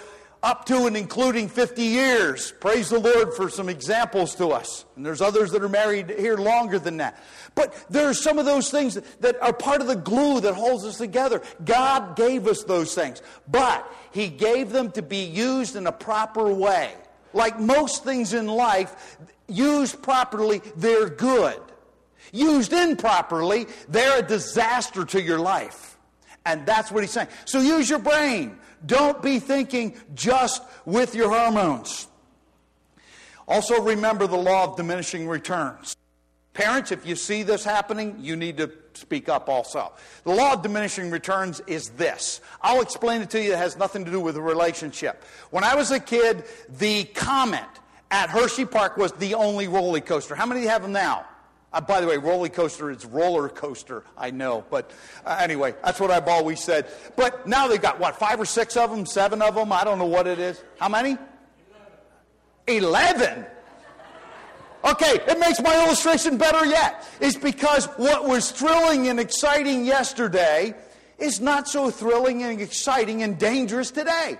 up 0.43 0.65
to 0.65 0.85
and 0.85 0.97
including 0.97 1.47
50 1.47 1.81
years. 1.81 2.51
Praise 2.59 2.89
the 2.89 2.99
Lord 2.99 3.33
for 3.33 3.49
some 3.49 3.69
examples 3.69 4.35
to 4.35 4.49
us. 4.49 4.85
And 4.95 5.05
there's 5.05 5.21
others 5.21 5.51
that 5.51 5.63
are 5.63 5.69
married 5.69 6.09
here 6.09 6.35
longer 6.35 6.77
than 6.77 6.97
that. 6.97 7.17
But 7.55 7.73
there 7.89 8.09
are 8.09 8.13
some 8.13 8.37
of 8.37 8.45
those 8.45 8.69
things 8.69 8.99
that 9.21 9.41
are 9.41 9.53
part 9.53 9.79
of 9.79 9.87
the 9.87 9.95
glue 9.95 10.41
that 10.41 10.53
holds 10.53 10.85
us 10.85 10.97
together. 10.97 11.41
God 11.63 12.17
gave 12.17 12.45
us 12.45 12.63
those 12.63 12.93
things, 12.93 13.21
but 13.49 13.89
He 14.11 14.27
gave 14.27 14.71
them 14.71 14.91
to 14.91 15.01
be 15.01 15.23
used 15.23 15.77
in 15.77 15.87
a 15.87 15.91
proper 15.91 16.53
way. 16.53 16.93
Like 17.33 17.59
most 17.59 18.03
things 18.03 18.33
in 18.33 18.47
life, 18.47 19.17
used 19.47 20.03
properly, 20.03 20.61
they're 20.75 21.09
good. 21.09 21.59
Used 22.31 22.73
improperly, 22.73 23.67
they're 23.87 24.19
a 24.19 24.27
disaster 24.27 25.05
to 25.05 25.21
your 25.21 25.39
life. 25.39 25.97
And 26.45 26.65
that's 26.65 26.91
what 26.91 27.03
he's 27.03 27.11
saying. 27.11 27.29
So 27.45 27.61
use 27.61 27.89
your 27.89 27.99
brain. 27.99 28.57
Don't 28.85 29.21
be 29.21 29.39
thinking 29.39 29.95
just 30.13 30.61
with 30.85 31.15
your 31.15 31.29
hormones. 31.29 32.07
Also, 33.47 33.81
remember 33.81 34.27
the 34.27 34.37
law 34.37 34.65
of 34.65 34.77
diminishing 34.77 35.27
returns. 35.27 35.95
Parents, 36.53 36.91
if 36.91 37.05
you 37.05 37.15
see 37.15 37.43
this 37.43 37.63
happening, 37.63 38.15
you 38.19 38.35
need 38.35 38.57
to 38.57 38.71
speak 38.93 39.27
up 39.27 39.49
also. 39.49 39.91
The 40.23 40.31
law 40.31 40.53
of 40.53 40.61
diminishing 40.61 41.09
returns 41.09 41.61
is 41.65 41.89
this. 41.89 42.41
I'll 42.61 42.81
explain 42.81 43.21
it 43.21 43.31
to 43.31 43.41
you. 43.41 43.53
It 43.53 43.57
has 43.57 43.75
nothing 43.75 44.05
to 44.05 44.11
do 44.11 44.19
with 44.19 44.37
a 44.37 44.41
relationship. 44.41 45.23
When 45.49 45.63
I 45.63 45.75
was 45.75 45.91
a 45.91 45.99
kid, 45.99 46.43
the 46.69 47.05
Comet 47.05 47.65
at 48.11 48.29
Hershey 48.29 48.65
Park 48.65 48.97
was 48.97 49.11
the 49.13 49.33
only 49.33 49.67
roller 49.67 49.99
coaster. 49.99 50.35
How 50.35 50.45
many 50.45 50.65
have 50.67 50.83
them 50.83 50.91
now? 50.91 51.25
Uh, 51.73 51.81
by 51.81 51.99
the 51.99 52.07
way, 52.07 52.17
roller 52.17 52.49
coaster 52.49 52.91
is 52.91 53.03
roller 53.03 53.49
coaster, 53.49 54.03
I 54.15 54.29
know. 54.29 54.63
But 54.69 54.91
uh, 55.25 55.37
anyway, 55.41 55.73
that's 55.83 55.99
what 55.99 56.11
I've 56.11 56.27
always 56.27 56.63
said. 56.63 56.85
But 57.15 57.47
now 57.47 57.67
they've 57.67 57.81
got, 57.81 57.99
what, 57.99 58.17
five 58.17 58.39
or 58.39 58.45
six 58.45 58.77
of 58.77 58.91
them, 58.91 59.07
seven 59.07 59.41
of 59.41 59.55
them? 59.55 59.71
I 59.71 59.83
don't 59.83 59.97
know 59.97 60.05
what 60.05 60.27
it 60.27 60.37
is. 60.37 60.61
How 60.79 60.87
many? 60.87 61.17
Eleven. 62.67 63.45
Okay, 64.85 65.19
it 65.27 65.39
makes 65.39 65.61
my 65.61 65.85
illustration 65.85 66.37
better 66.37 66.65
yet. 66.65 67.05
It's 67.19 67.37
because 67.37 67.85
what 67.97 68.27
was 68.27 68.51
thrilling 68.51 69.07
and 69.07 69.19
exciting 69.19 69.85
yesterday 69.85 70.75
is 71.17 71.39
not 71.39 71.67
so 71.67 71.89
thrilling 71.89 72.43
and 72.43 72.61
exciting 72.61 73.23
and 73.23 73.39
dangerous 73.39 73.91
today. 73.91 74.37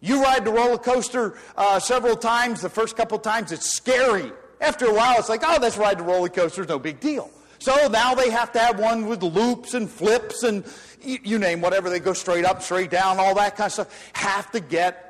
You 0.00 0.22
ride 0.22 0.44
the 0.44 0.52
roller 0.52 0.78
coaster 0.78 1.36
uh, 1.56 1.80
several 1.80 2.16
times, 2.16 2.60
the 2.60 2.68
first 2.70 2.96
couple 2.96 3.18
times, 3.18 3.50
it's 3.50 3.66
scary. 3.68 4.30
After 4.60 4.86
a 4.86 4.94
while, 4.94 5.18
it's 5.18 5.28
like, 5.28 5.42
oh, 5.44 5.58
let's 5.60 5.76
ride 5.76 5.98
the 5.98 6.04
roller 6.04 6.28
coaster, 6.28 6.64
no 6.64 6.78
big 6.78 7.00
deal. 7.00 7.30
So 7.58 7.88
now 7.88 8.14
they 8.14 8.30
have 8.30 8.52
to 8.52 8.58
have 8.58 8.78
one 8.78 9.06
with 9.06 9.22
loops 9.22 9.74
and 9.74 9.90
flips 9.90 10.42
and 10.42 10.64
you, 11.02 11.18
you 11.22 11.38
name 11.38 11.60
whatever. 11.60 11.88
They 11.90 12.00
go 12.00 12.12
straight 12.12 12.44
up, 12.44 12.62
straight 12.62 12.90
down, 12.90 13.18
all 13.18 13.34
that 13.34 13.56
kind 13.56 13.66
of 13.66 13.72
stuff. 13.72 14.10
Have 14.14 14.50
to 14.52 14.60
get 14.60 15.06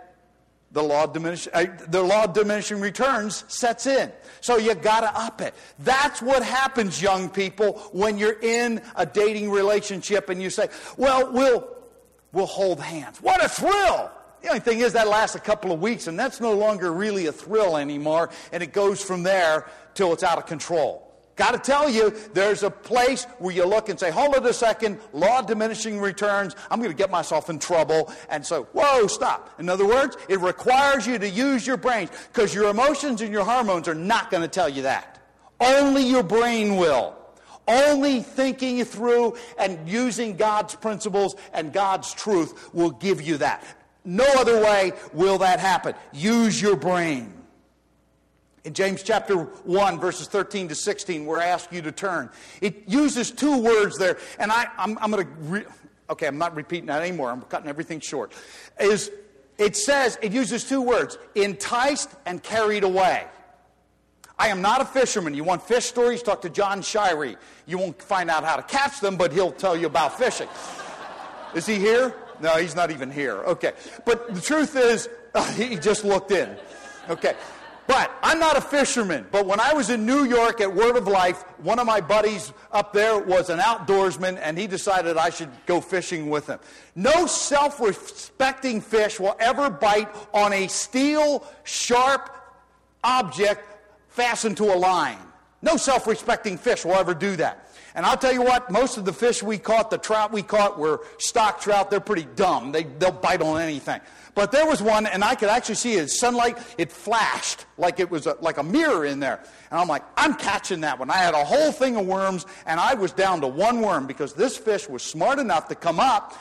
the 0.72 0.82
law 0.82 1.04
of 1.04 1.12
diminishing, 1.12 1.52
uh, 1.54 1.66
the 1.88 2.02
law 2.02 2.24
of 2.24 2.34
diminishing 2.34 2.80
returns 2.80 3.44
sets 3.48 3.86
in. 3.86 4.12
So 4.40 4.58
you 4.58 4.74
got 4.74 5.00
to 5.00 5.18
up 5.18 5.40
it. 5.40 5.54
That's 5.78 6.20
what 6.20 6.42
happens, 6.42 7.00
young 7.00 7.30
people, 7.30 7.74
when 7.92 8.18
you're 8.18 8.38
in 8.40 8.82
a 8.94 9.06
dating 9.06 9.50
relationship 9.50 10.28
and 10.28 10.42
you 10.42 10.50
say, 10.50 10.68
"Well, 10.96 11.32
we'll 11.32 11.68
we'll 12.32 12.46
hold 12.46 12.80
hands." 12.80 13.22
What 13.22 13.42
a 13.42 13.48
thrill! 13.48 14.10
The 14.42 14.48
only 14.48 14.60
thing 14.60 14.80
is 14.80 14.92
that 14.92 15.08
lasts 15.08 15.34
a 15.34 15.40
couple 15.40 15.72
of 15.72 15.80
weeks, 15.80 16.06
and 16.06 16.18
that's 16.18 16.40
no 16.40 16.52
longer 16.52 16.92
really 16.92 17.26
a 17.26 17.32
thrill 17.32 17.76
anymore, 17.76 18.30
and 18.52 18.62
it 18.62 18.72
goes 18.72 19.02
from 19.02 19.22
there 19.22 19.66
till 19.94 20.12
it's 20.12 20.22
out 20.22 20.38
of 20.38 20.46
control. 20.46 21.06
Got 21.36 21.52
to 21.52 21.58
tell 21.58 21.88
you, 21.90 22.16
there's 22.32 22.62
a 22.62 22.70
place 22.70 23.24
where 23.38 23.54
you 23.54 23.66
look 23.66 23.90
and 23.90 24.00
say, 24.00 24.10
hold 24.10 24.34
it 24.34 24.46
a 24.46 24.54
second, 24.54 24.98
law 25.12 25.40
of 25.40 25.46
diminishing 25.46 26.00
returns, 26.00 26.56
I'm 26.70 26.78
going 26.78 26.90
to 26.90 26.96
get 26.96 27.10
myself 27.10 27.50
in 27.50 27.58
trouble. 27.58 28.10
And 28.30 28.44
so, 28.44 28.64
whoa, 28.72 29.06
stop. 29.06 29.54
In 29.60 29.68
other 29.68 29.86
words, 29.86 30.16
it 30.30 30.40
requires 30.40 31.06
you 31.06 31.18
to 31.18 31.28
use 31.28 31.66
your 31.66 31.76
brains 31.76 32.10
because 32.32 32.54
your 32.54 32.70
emotions 32.70 33.20
and 33.20 33.30
your 33.30 33.44
hormones 33.44 33.86
are 33.86 33.94
not 33.94 34.30
going 34.30 34.42
to 34.42 34.48
tell 34.48 34.68
you 34.68 34.82
that. 34.82 35.20
Only 35.60 36.04
your 36.04 36.22
brain 36.22 36.76
will. 36.76 37.14
Only 37.68 38.22
thinking 38.22 38.82
through 38.84 39.36
and 39.58 39.86
using 39.86 40.36
God's 40.36 40.74
principles 40.74 41.36
and 41.52 41.70
God's 41.70 42.14
truth 42.14 42.72
will 42.72 42.92
give 42.92 43.20
you 43.20 43.36
that. 43.38 43.62
No 44.06 44.24
other 44.38 44.62
way 44.62 44.92
will 45.12 45.38
that 45.38 45.58
happen. 45.58 45.94
Use 46.12 46.62
your 46.62 46.76
brain. 46.76 47.34
In 48.64 48.72
James 48.72 49.02
chapter 49.02 49.36
1, 49.36 50.00
verses 50.00 50.28
13 50.28 50.68
to 50.68 50.74
16, 50.74 51.26
we're 51.26 51.40
asked 51.40 51.72
you 51.72 51.82
to 51.82 51.92
turn, 51.92 52.30
it 52.60 52.88
uses 52.88 53.30
two 53.30 53.58
words 53.58 53.98
there, 53.98 54.18
and 54.38 54.50
I, 54.50 54.66
I'm, 54.78 54.96
I'm 54.98 55.10
going 55.10 55.24
to, 55.24 55.32
re- 55.42 55.64
okay, 56.10 56.26
I'm 56.26 56.38
not 56.38 56.54
repeating 56.56 56.86
that 56.86 57.02
anymore. 57.02 57.30
I'm 57.30 57.42
cutting 57.42 57.68
everything 57.68 58.00
short. 58.00 58.32
Is 58.80 59.10
it 59.58 59.76
says, 59.76 60.18
it 60.22 60.32
uses 60.32 60.64
two 60.64 60.82
words, 60.82 61.18
enticed 61.34 62.10
and 62.26 62.42
carried 62.42 62.84
away. 62.84 63.26
I 64.38 64.48
am 64.48 64.60
not 64.60 64.80
a 64.80 64.84
fisherman. 64.84 65.34
You 65.34 65.44
want 65.44 65.62
fish 65.62 65.86
stories? 65.86 66.22
Talk 66.22 66.42
to 66.42 66.50
John 66.50 66.82
Shirey. 66.82 67.36
You 67.66 67.78
won't 67.78 68.00
find 68.00 68.30
out 68.30 68.44
how 68.44 68.56
to 68.56 68.62
catch 68.62 69.00
them, 69.00 69.16
but 69.16 69.32
he'll 69.32 69.52
tell 69.52 69.76
you 69.76 69.86
about 69.86 70.18
fishing. 70.18 70.48
Is 71.54 71.66
he 71.66 71.76
here? 71.76 72.14
No, 72.40 72.56
he's 72.56 72.74
not 72.74 72.90
even 72.90 73.10
here. 73.10 73.36
Okay. 73.38 73.72
But 74.04 74.34
the 74.34 74.40
truth 74.40 74.76
is, 74.76 75.08
he 75.54 75.76
just 75.76 76.04
looked 76.04 76.30
in. 76.30 76.56
Okay. 77.08 77.34
But 77.86 78.10
I'm 78.22 78.40
not 78.40 78.56
a 78.56 78.60
fisherman. 78.60 79.26
But 79.30 79.46
when 79.46 79.60
I 79.60 79.72
was 79.72 79.90
in 79.90 80.06
New 80.06 80.24
York 80.24 80.60
at 80.60 80.74
Word 80.74 80.96
of 80.96 81.06
Life, 81.06 81.42
one 81.58 81.78
of 81.78 81.86
my 81.86 82.00
buddies 82.00 82.52
up 82.72 82.92
there 82.92 83.18
was 83.18 83.48
an 83.48 83.60
outdoorsman, 83.60 84.38
and 84.42 84.58
he 84.58 84.66
decided 84.66 85.16
I 85.16 85.30
should 85.30 85.50
go 85.66 85.80
fishing 85.80 86.28
with 86.28 86.48
him. 86.48 86.58
No 86.96 87.26
self 87.26 87.78
respecting 87.80 88.80
fish 88.80 89.20
will 89.20 89.36
ever 89.38 89.70
bite 89.70 90.08
on 90.34 90.52
a 90.52 90.66
steel, 90.66 91.46
sharp 91.62 92.30
object 93.04 93.64
fastened 94.08 94.56
to 94.56 94.64
a 94.64 94.76
line. 94.76 95.18
No 95.62 95.76
self 95.76 96.06
respecting 96.08 96.58
fish 96.58 96.84
will 96.84 96.94
ever 96.94 97.14
do 97.14 97.36
that. 97.36 97.65
And 97.96 98.04
I'll 98.04 98.18
tell 98.18 98.32
you 98.32 98.42
what, 98.42 98.70
most 98.70 98.98
of 98.98 99.06
the 99.06 99.12
fish 99.12 99.42
we 99.42 99.56
caught, 99.56 99.90
the 99.90 99.96
trout 99.96 100.30
we 100.30 100.42
caught, 100.42 100.78
were 100.78 101.00
stock 101.16 101.62
trout. 101.62 101.90
They're 101.90 101.98
pretty 101.98 102.28
dumb. 102.36 102.70
They, 102.70 102.84
they'll 102.84 103.10
bite 103.10 103.40
on 103.40 103.58
anything. 103.58 104.02
But 104.34 104.52
there 104.52 104.66
was 104.66 104.82
one, 104.82 105.06
and 105.06 105.24
I 105.24 105.34
could 105.34 105.48
actually 105.48 105.76
see 105.76 105.94
it. 105.94 106.10
Sunlight, 106.10 106.58
it 106.76 106.92
flashed 106.92 107.64
like 107.78 107.98
it 107.98 108.10
was 108.10 108.26
a, 108.26 108.36
like 108.42 108.58
a 108.58 108.62
mirror 108.62 109.06
in 109.06 109.18
there. 109.18 109.40
And 109.70 109.80
I'm 109.80 109.88
like, 109.88 110.02
I'm 110.14 110.34
catching 110.34 110.82
that 110.82 110.98
one. 110.98 111.08
I 111.10 111.16
had 111.16 111.32
a 111.32 111.42
whole 111.42 111.72
thing 111.72 111.96
of 111.96 112.06
worms, 112.06 112.44
and 112.66 112.78
I 112.78 112.92
was 112.92 113.12
down 113.12 113.40
to 113.40 113.46
one 113.46 113.80
worm 113.80 114.06
because 114.06 114.34
this 114.34 114.58
fish 114.58 114.90
was 114.90 115.02
smart 115.02 115.38
enough 115.38 115.68
to 115.68 115.74
come 115.74 115.98
up, 115.98 116.38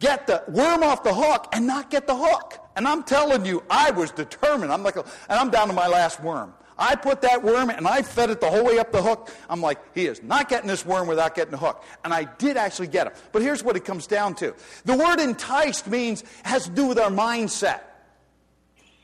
get 0.00 0.26
the 0.26 0.44
worm 0.48 0.82
off 0.82 1.02
the 1.02 1.14
hook, 1.14 1.48
and 1.54 1.66
not 1.66 1.88
get 1.88 2.06
the 2.06 2.14
hook. 2.14 2.58
And 2.76 2.86
I'm 2.86 3.04
telling 3.04 3.46
you, 3.46 3.62
I 3.70 3.90
was 3.90 4.10
determined. 4.10 4.70
I'm 4.70 4.82
like, 4.82 4.96
and 4.96 5.06
I'm 5.30 5.48
down 5.48 5.68
to 5.68 5.72
my 5.72 5.88
last 5.88 6.22
worm. 6.22 6.52
I 6.78 6.96
put 6.96 7.22
that 7.22 7.42
worm 7.42 7.70
and 7.70 7.86
I 7.86 8.02
fed 8.02 8.30
it 8.30 8.40
the 8.40 8.50
whole 8.50 8.64
way 8.64 8.78
up 8.78 8.90
the 8.90 9.02
hook. 9.02 9.30
I'm 9.48 9.60
like, 9.60 9.78
he 9.94 10.06
is 10.06 10.22
not 10.22 10.48
getting 10.48 10.66
this 10.66 10.84
worm 10.84 11.06
without 11.06 11.34
getting 11.34 11.52
the 11.52 11.58
hook. 11.58 11.84
And 12.04 12.12
I 12.12 12.24
did 12.24 12.56
actually 12.56 12.88
get 12.88 13.06
him. 13.06 13.12
But 13.32 13.42
here's 13.42 13.62
what 13.62 13.76
it 13.76 13.84
comes 13.84 14.06
down 14.06 14.34
to 14.36 14.54
the 14.84 14.96
word 14.96 15.20
enticed 15.20 15.86
means, 15.86 16.24
has 16.42 16.64
to 16.64 16.70
do 16.70 16.86
with 16.86 16.98
our 16.98 17.10
mindset. 17.10 17.80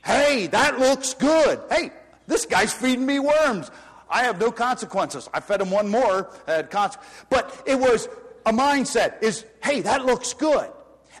Hey, 0.03 0.47
that 0.47 0.79
looks 0.79 1.13
good. 1.13 1.61
Hey, 1.69 1.91
this 2.27 2.45
guy's 2.45 2.73
feeding 2.73 3.05
me 3.05 3.19
worms. 3.19 3.71
I 4.09 4.23
have 4.23 4.39
no 4.39 4.51
consequences. 4.51 5.29
I 5.33 5.39
fed 5.39 5.61
him 5.61 5.71
one 5.71 5.87
more. 5.87 6.29
Had 6.47 6.69
but 7.29 7.63
it 7.65 7.79
was 7.79 8.09
a 8.45 8.51
mindset 8.51 9.21
is, 9.23 9.45
hey, 9.63 9.81
that 9.81 10.05
looks 10.05 10.33
good. 10.33 10.69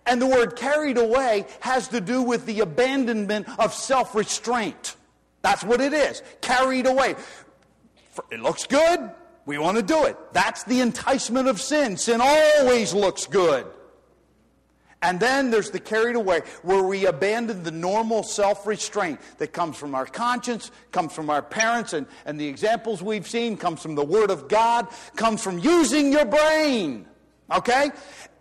And 0.05 0.21
the 0.21 0.27
word 0.27 0.55
carried 0.55 0.97
away 0.97 1.45
has 1.59 1.87
to 1.89 2.01
do 2.01 2.23
with 2.23 2.45
the 2.45 2.61
abandonment 2.61 3.47
of 3.59 3.73
self 3.73 4.15
restraint. 4.15 4.95
That's 5.41 5.63
what 5.63 5.81
it 5.81 5.93
is. 5.93 6.21
Carried 6.41 6.85
away. 6.85 7.15
It 8.31 8.39
looks 8.39 8.67
good. 8.67 9.11
We 9.45 9.57
want 9.57 9.77
to 9.77 9.83
do 9.83 10.05
it. 10.05 10.17
That's 10.33 10.63
the 10.63 10.81
enticement 10.81 11.47
of 11.47 11.59
sin. 11.59 11.97
Sin 11.97 12.21
always 12.21 12.93
looks 12.93 13.25
good. 13.25 13.65
And 15.03 15.19
then 15.19 15.49
there's 15.49 15.71
the 15.71 15.79
carried 15.79 16.15
away, 16.15 16.41
where 16.61 16.83
we 16.83 17.07
abandon 17.07 17.63
the 17.63 17.71
normal 17.71 18.21
self 18.21 18.67
restraint 18.67 19.19
that 19.39 19.51
comes 19.51 19.75
from 19.75 19.95
our 19.95 20.05
conscience, 20.05 20.69
comes 20.91 21.11
from 21.11 21.31
our 21.31 21.41
parents, 21.41 21.93
and, 21.93 22.05
and 22.25 22.39
the 22.39 22.47
examples 22.47 23.01
we've 23.01 23.27
seen 23.27 23.57
comes 23.57 23.81
from 23.81 23.95
the 23.95 24.05
Word 24.05 24.29
of 24.29 24.47
God, 24.47 24.87
comes 25.15 25.43
from 25.43 25.57
using 25.57 26.11
your 26.11 26.25
brain. 26.25 27.07
Okay? 27.51 27.89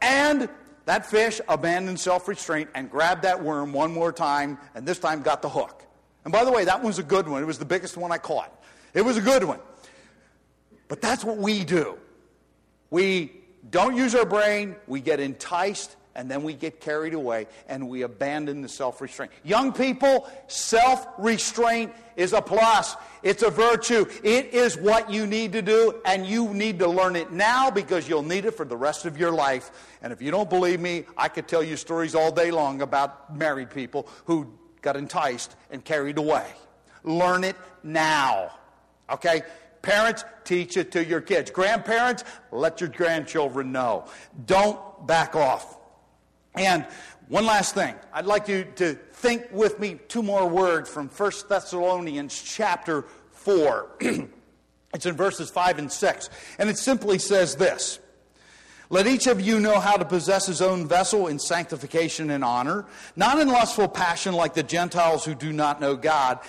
And 0.02 0.50
that 0.84 1.06
fish 1.06 1.40
abandoned 1.48 1.98
self 1.98 2.28
restraint 2.28 2.68
and 2.74 2.90
grabbed 2.90 3.22
that 3.22 3.42
worm 3.42 3.72
one 3.72 3.94
more 3.94 4.12
time, 4.12 4.58
and 4.74 4.86
this 4.86 4.98
time 4.98 5.22
got 5.22 5.40
the 5.40 5.48
hook. 5.48 5.86
And 6.24 6.32
by 6.32 6.44
the 6.44 6.52
way, 6.52 6.64
that 6.64 6.82
one's 6.82 6.98
a 6.98 7.02
good 7.02 7.28
one. 7.28 7.42
It 7.42 7.46
was 7.46 7.58
the 7.58 7.64
biggest 7.64 7.96
one 7.96 8.12
I 8.12 8.18
caught. 8.18 8.52
It 8.94 9.02
was 9.02 9.16
a 9.16 9.22
good 9.22 9.44
one. 9.44 9.60
But 10.88 11.00
that's 11.00 11.24
what 11.24 11.38
we 11.38 11.64
do. 11.64 11.96
We 12.90 13.32
don't 13.70 13.96
use 13.96 14.14
our 14.14 14.26
brain, 14.26 14.74
we 14.86 15.00
get 15.00 15.20
enticed, 15.20 15.96
and 16.16 16.30
then 16.30 16.42
we 16.42 16.54
get 16.54 16.80
carried 16.80 17.14
away 17.14 17.46
and 17.68 17.88
we 17.88 18.02
abandon 18.02 18.62
the 18.62 18.68
self 18.68 19.00
restraint. 19.00 19.30
Young 19.44 19.72
people, 19.72 20.28
self 20.48 21.06
restraint 21.18 21.92
is 22.16 22.32
a 22.32 22.42
plus, 22.42 22.96
it's 23.22 23.42
a 23.42 23.50
virtue. 23.50 24.04
It 24.24 24.46
is 24.52 24.76
what 24.76 25.10
you 25.10 25.26
need 25.26 25.52
to 25.52 25.62
do, 25.62 26.00
and 26.04 26.26
you 26.26 26.52
need 26.52 26.80
to 26.80 26.88
learn 26.88 27.16
it 27.16 27.30
now 27.30 27.70
because 27.70 28.08
you'll 28.08 28.22
need 28.22 28.44
it 28.44 28.52
for 28.52 28.64
the 28.64 28.76
rest 28.76 29.06
of 29.06 29.16
your 29.16 29.30
life. 29.30 29.70
And 30.02 30.12
if 30.12 30.20
you 30.20 30.30
don't 30.30 30.50
believe 30.50 30.80
me, 30.80 31.04
I 31.16 31.28
could 31.28 31.46
tell 31.46 31.62
you 31.62 31.76
stories 31.76 32.14
all 32.14 32.32
day 32.32 32.50
long 32.50 32.82
about 32.82 33.36
married 33.36 33.70
people 33.70 34.08
who 34.24 34.52
got 34.82 34.96
enticed 34.96 35.56
and 35.70 35.84
carried 35.84 36.18
away. 36.18 36.46
Learn 37.04 37.44
it 37.44 37.56
now. 37.82 38.52
Okay? 39.10 39.42
Parents, 39.82 40.24
teach 40.44 40.76
it 40.76 40.92
to 40.92 41.04
your 41.04 41.20
kids. 41.20 41.50
Grandparents, 41.50 42.24
let 42.52 42.80
your 42.80 42.90
grandchildren 42.90 43.72
know. 43.72 44.04
Don't 44.46 44.78
back 45.06 45.34
off. 45.34 45.78
And 46.54 46.86
one 47.28 47.46
last 47.46 47.74
thing. 47.74 47.94
I'd 48.12 48.26
like 48.26 48.48
you 48.48 48.64
to 48.76 48.94
think 48.94 49.46
with 49.52 49.78
me 49.78 49.98
two 50.08 50.22
more 50.22 50.48
words 50.48 50.90
from 50.90 51.08
1 51.08 51.32
Thessalonians 51.48 52.42
chapter 52.42 53.04
4. 53.30 53.88
it's 54.94 55.06
in 55.06 55.14
verses 55.14 55.48
5 55.50 55.78
and 55.78 55.90
6. 55.92 56.30
And 56.58 56.68
it 56.68 56.76
simply 56.76 57.18
says 57.18 57.54
this 57.56 58.00
let 58.90 59.06
each 59.06 59.28
of 59.28 59.40
you 59.40 59.60
know 59.60 59.78
how 59.78 59.96
to 59.96 60.04
possess 60.04 60.46
his 60.46 60.60
own 60.60 60.86
vessel 60.88 61.28
in 61.28 61.38
sanctification 61.38 62.30
and 62.30 62.44
honor, 62.44 62.84
not 63.14 63.38
in 63.38 63.48
lustful 63.48 63.86
passion 63.86 64.34
like 64.34 64.54
the 64.54 64.64
Gentiles 64.64 65.24
who 65.24 65.34
do 65.34 65.52
not 65.52 65.80
know 65.80 65.94
God, 65.94 66.40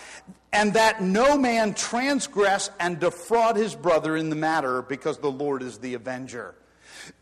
and 0.51 0.73
that 0.73 1.03
no 1.03 1.37
man 1.37 1.75
transgress 1.75 2.71
and 2.79 2.99
defraud 2.99 3.55
his 3.55 3.75
brother 3.75 4.17
in 4.17 4.31
the 4.31 4.35
matter, 4.35 4.81
because 4.81 5.19
the 5.19 5.31
Lord 5.31 5.61
is 5.61 5.77
the 5.77 5.93
avenger. 5.93 6.55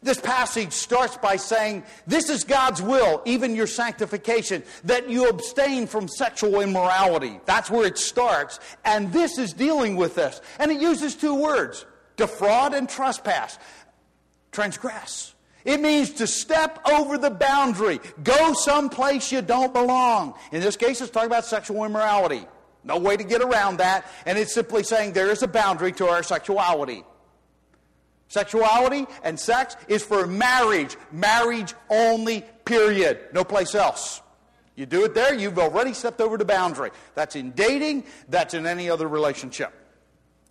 This 0.02 0.20
passage 0.20 0.72
starts 0.72 1.18
by 1.18 1.36
saying, 1.36 1.84
This 2.08 2.30
is 2.30 2.46
God's 2.46 2.82
will, 2.82 3.22
even 3.26 3.56
your 3.56 3.68
sanctification, 3.68 4.64
that 4.86 5.10
you 5.10 5.28
abstain 5.28 5.88
from 5.88 6.08
sexual 6.08 6.62
immorality. 6.62 7.40
That's 7.46 7.70
where 7.70 7.86
it 7.86 7.98
starts. 7.98 8.60
And 8.86 9.12
this 9.12 9.38
is 9.38 9.54
dealing 9.54 9.96
with 9.96 10.16
this. 10.16 10.42
And 10.60 10.72
it 10.72 10.82
uses 10.82 11.16
two 11.16 11.36
words 11.36 11.86
defraud 12.20 12.74
and 12.74 12.90
trespass 12.90 13.58
transgress. 14.52 15.34
It 15.66 15.82
means 15.82 16.12
to 16.14 16.28
step 16.28 16.80
over 16.90 17.18
the 17.18 17.30
boundary, 17.30 18.00
go 18.24 18.54
someplace 18.54 19.32
you 19.32 19.42
don't 19.42 19.74
belong. 19.74 20.34
In 20.52 20.62
this 20.62 20.78
case, 20.78 21.02
it's 21.02 21.12
talking 21.12 21.28
about 21.28 21.46
sexual 21.46 21.84
immorality. 21.84 22.46
No 22.84 22.98
way 22.98 23.18
to 23.18 23.24
get 23.24 23.42
around 23.42 23.78
that, 23.78 24.06
and 24.26 24.38
it's 24.38 24.54
simply 24.54 24.84
saying 24.84 25.14
there 25.14 25.30
is 25.30 25.44
a 25.44 25.48
boundary 25.48 25.92
to 25.94 26.08
our 26.08 26.24
sexuality. 26.24 27.04
Sexuality 28.30 29.06
and 29.24 29.40
sex 29.40 29.76
is 29.88 30.04
for 30.04 30.28
marriage, 30.28 30.96
marriage 31.12 31.74
only, 31.90 32.46
period. 32.64 33.20
No 33.34 33.44
place 33.44 33.76
else. 33.76 34.22
You 34.76 34.86
do 34.86 35.04
it 35.04 35.14
there, 35.14 35.34
you've 35.34 35.60
already 35.60 35.94
stepped 35.94 36.22
over 36.22 36.38
the 36.38 36.46
boundary. 36.46 36.92
That's 37.16 37.36
in 37.36 37.52
dating, 37.52 38.06
that's 38.30 38.54
in 38.54 38.66
any 38.66 38.90
other 38.90 39.08
relationship. 39.08 39.74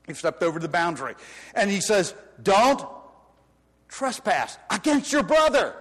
You've 0.06 0.18
stepped 0.18 0.42
over 0.42 0.58
the 0.58 0.68
boundary. 0.68 1.14
And 1.54 1.70
he 1.70 1.80
says, 1.80 2.14
don't 2.42 2.86
trespass 3.88 4.58
against 4.70 5.12
your 5.12 5.22
brother. 5.22 5.74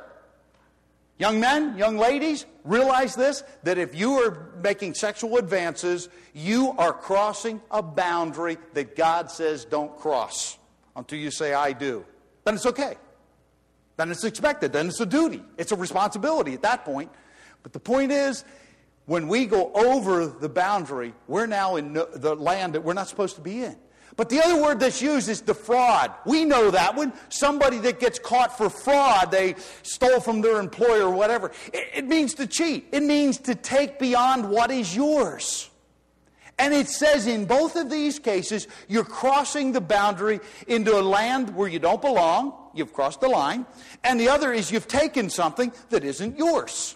Young 1.20 1.40
men, 1.40 1.78
young 1.78 1.98
ladies, 1.98 2.46
realize 2.64 3.16
this 3.16 3.44
that 3.64 3.78
if 3.78 3.96
you 3.96 4.14
are 4.24 4.52
making 4.62 4.94
sexual 4.94 5.38
advances, 5.38 6.10
you 6.34 6.76
are 6.78 6.94
crossing 6.94 7.60
a 7.72 7.82
boundary 7.82 8.58
that 8.74 8.96
God 8.96 9.32
says 9.32 9.66
don't 9.66 9.96
cross 9.98 10.58
until 10.96 11.18
you 11.18 11.32
say, 11.32 11.54
I 11.54 11.74
do. 11.74 12.06
Then 12.44 12.56
it's 12.56 12.66
okay. 12.68 12.96
Then 13.98 14.12
it's 14.12 14.24
expected. 14.24 14.74
Then 14.74 14.88
it's 14.88 15.00
a 15.00 15.06
duty. 15.06 15.44
It's 15.58 15.72
a 15.72 15.76
responsibility 15.76 16.54
at 16.54 16.62
that 16.62 16.86
point. 16.86 17.12
But 17.64 17.74
the 17.74 17.80
point 17.80 18.12
is, 18.12 18.46
when 19.08 19.28
we 19.28 19.48
go 19.48 19.72
over 19.74 20.28
the 20.28 20.50
boundary, 20.50 21.14
we're 21.28 21.48
now 21.48 21.78
in 21.78 21.94
the 21.94 22.36
land 22.36 22.74
that 22.74 22.82
we're 22.82 22.94
not 22.94 23.08
supposed 23.08 23.36
to 23.36 23.42
be 23.42 23.64
in. 23.64 23.76
But 24.18 24.30
the 24.30 24.44
other 24.44 24.60
word 24.60 24.80
that's 24.80 25.00
used 25.00 25.30
is 25.30 25.42
defraud. 25.42 26.12
We 26.26 26.44
know 26.44 26.72
that 26.72 26.96
one. 26.96 27.14
Somebody 27.30 27.78
that 27.80 28.00
gets 28.00 28.18
caught 28.18 28.58
for 28.58 28.68
fraud, 28.68 29.30
they 29.32 29.56
stole 29.84 30.20
from 30.20 30.42
their 30.42 30.60
employer 30.60 31.04
or 31.04 31.12
whatever. 31.12 31.52
It, 31.72 31.88
it 31.94 32.08
means 32.08 32.34
to 32.34 32.48
cheat, 32.48 32.88
it 32.92 33.04
means 33.04 33.38
to 33.42 33.54
take 33.54 34.00
beyond 34.00 34.50
what 34.50 34.72
is 34.72 34.96
yours. 34.96 35.70
And 36.60 36.74
it 36.74 36.90
says 36.90 37.28
in 37.28 37.46
both 37.46 37.76
of 37.76 37.92
these 37.92 38.18
cases, 38.18 38.68
you're 38.88 39.04
crossing 39.04 39.72
the 39.72 39.82
boundary 39.82 40.40
into 40.68 41.00
a 41.00 41.04
land 41.04 41.56
where 41.56 41.68
you 41.68 41.78
don't 41.78 42.02
belong. 42.02 42.54
You've 42.74 42.94
crossed 42.94 43.22
the 43.22 43.30
line. 43.30 43.68
And 44.04 44.20
the 44.20 44.30
other 44.30 44.52
is 44.52 44.72
you've 44.72 44.88
taken 44.88 45.30
something 45.30 45.72
that 45.92 46.04
isn't 46.04 46.40
yours. 46.40 46.96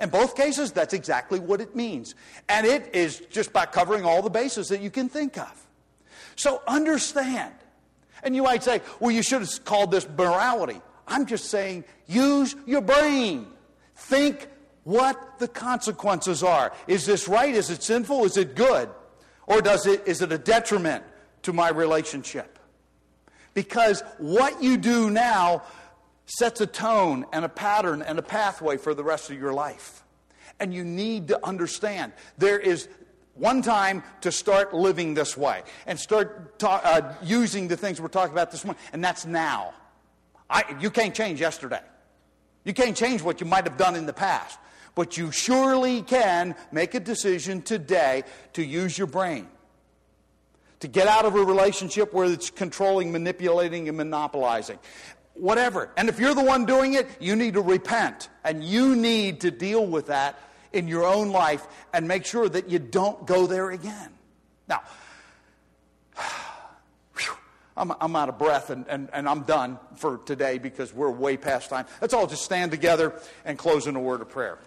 In 0.00 0.10
both 0.10 0.36
cases, 0.36 0.70
that's 0.70 0.94
exactly 0.94 1.40
what 1.40 1.60
it 1.60 1.74
means. 1.74 2.14
And 2.48 2.64
it 2.64 2.94
is 2.94 3.18
just 3.30 3.52
by 3.52 3.66
covering 3.66 4.04
all 4.04 4.22
the 4.22 4.30
bases 4.30 4.68
that 4.68 4.80
you 4.80 4.90
can 4.90 5.08
think 5.08 5.36
of. 5.36 5.66
So 6.36 6.62
understand. 6.66 7.54
And 8.22 8.36
you 8.36 8.42
might 8.42 8.62
say, 8.62 8.80
well, 9.00 9.10
you 9.10 9.22
should 9.22 9.40
have 9.40 9.64
called 9.64 9.90
this 9.90 10.08
morality. 10.08 10.80
I'm 11.06 11.26
just 11.26 11.46
saying, 11.46 11.84
use 12.06 12.54
your 12.66 12.80
brain. 12.80 13.46
Think 13.96 14.48
what 14.84 15.38
the 15.38 15.48
consequences 15.48 16.42
are. 16.42 16.72
Is 16.86 17.06
this 17.06 17.28
right? 17.28 17.54
Is 17.54 17.70
it 17.70 17.82
sinful? 17.82 18.24
Is 18.24 18.36
it 18.36 18.54
good? 18.54 18.88
Or 19.46 19.60
does 19.60 19.86
it, 19.86 20.06
is 20.06 20.22
it 20.22 20.32
a 20.32 20.38
detriment 20.38 21.04
to 21.42 21.52
my 21.52 21.70
relationship? 21.70 22.58
Because 23.54 24.02
what 24.18 24.62
you 24.62 24.76
do 24.76 25.10
now 25.10 25.62
sets 26.26 26.60
a 26.60 26.66
tone 26.66 27.26
and 27.32 27.44
a 27.44 27.48
pattern 27.48 28.02
and 28.02 28.18
a 28.18 28.22
pathway 28.22 28.76
for 28.76 28.94
the 28.94 29.04
rest 29.04 29.30
of 29.30 29.38
your 29.38 29.52
life. 29.52 30.02
And 30.58 30.72
you 30.72 30.84
need 30.84 31.28
to 31.28 31.44
understand 31.44 32.12
there 32.38 32.58
is 32.58 32.88
one 33.34 33.62
time 33.62 34.02
to 34.20 34.30
start 34.30 34.74
living 34.74 35.14
this 35.14 35.36
way 35.36 35.62
and 35.86 35.98
start 35.98 36.58
ta- 36.58 36.80
uh, 36.84 37.14
using 37.22 37.68
the 37.68 37.76
things 37.76 38.00
we're 38.00 38.08
talking 38.08 38.32
about 38.32 38.50
this 38.50 38.64
morning, 38.64 38.82
and 38.92 39.02
that's 39.02 39.24
now. 39.26 39.72
I, 40.50 40.76
you 40.80 40.90
can't 40.90 41.14
change 41.14 41.40
yesterday. 41.40 41.80
You 42.64 42.74
can't 42.74 42.96
change 42.96 43.22
what 43.22 43.40
you 43.40 43.46
might 43.46 43.66
have 43.66 43.76
done 43.76 43.96
in 43.96 44.06
the 44.06 44.12
past, 44.12 44.58
but 44.94 45.16
you 45.16 45.32
surely 45.32 46.02
can 46.02 46.54
make 46.70 46.94
a 46.94 47.00
decision 47.00 47.62
today 47.62 48.24
to 48.52 48.62
use 48.62 48.96
your 48.96 49.06
brain, 49.06 49.48
to 50.80 50.88
get 50.88 51.08
out 51.08 51.24
of 51.24 51.34
a 51.34 51.42
relationship 51.42 52.12
where 52.12 52.26
it's 52.26 52.50
controlling, 52.50 53.10
manipulating, 53.12 53.88
and 53.88 53.96
monopolizing. 53.96 54.78
Whatever. 55.34 55.90
And 55.96 56.10
if 56.10 56.20
you're 56.20 56.34
the 56.34 56.44
one 56.44 56.66
doing 56.66 56.92
it, 56.92 57.08
you 57.18 57.34
need 57.34 57.54
to 57.54 57.62
repent. 57.62 58.28
And 58.44 58.62
you 58.62 58.94
need 58.94 59.40
to 59.40 59.50
deal 59.50 59.86
with 59.86 60.08
that 60.08 60.38
in 60.72 60.88
your 60.88 61.04
own 61.04 61.30
life 61.30 61.66
and 61.92 62.06
make 62.08 62.24
sure 62.24 62.48
that 62.48 62.68
you 62.68 62.78
don't 62.78 63.26
go 63.26 63.46
there 63.46 63.70
again. 63.70 64.10
Now, 64.68 64.82
I'm, 67.76 67.92
I'm 68.00 68.14
out 68.16 68.28
of 68.28 68.38
breath 68.38 68.70
and, 68.70 68.86
and, 68.88 69.08
and 69.12 69.28
I'm 69.28 69.42
done 69.42 69.78
for 69.96 70.18
today 70.18 70.58
because 70.58 70.92
we're 70.92 71.10
way 71.10 71.36
past 71.36 71.70
time. 71.70 71.86
Let's 72.00 72.14
all 72.14 72.26
just 72.26 72.42
stand 72.42 72.70
together 72.70 73.14
and 73.44 73.56
close 73.58 73.86
in 73.86 73.96
a 73.96 74.00
word 74.00 74.20
of 74.20 74.28
prayer. 74.28 74.58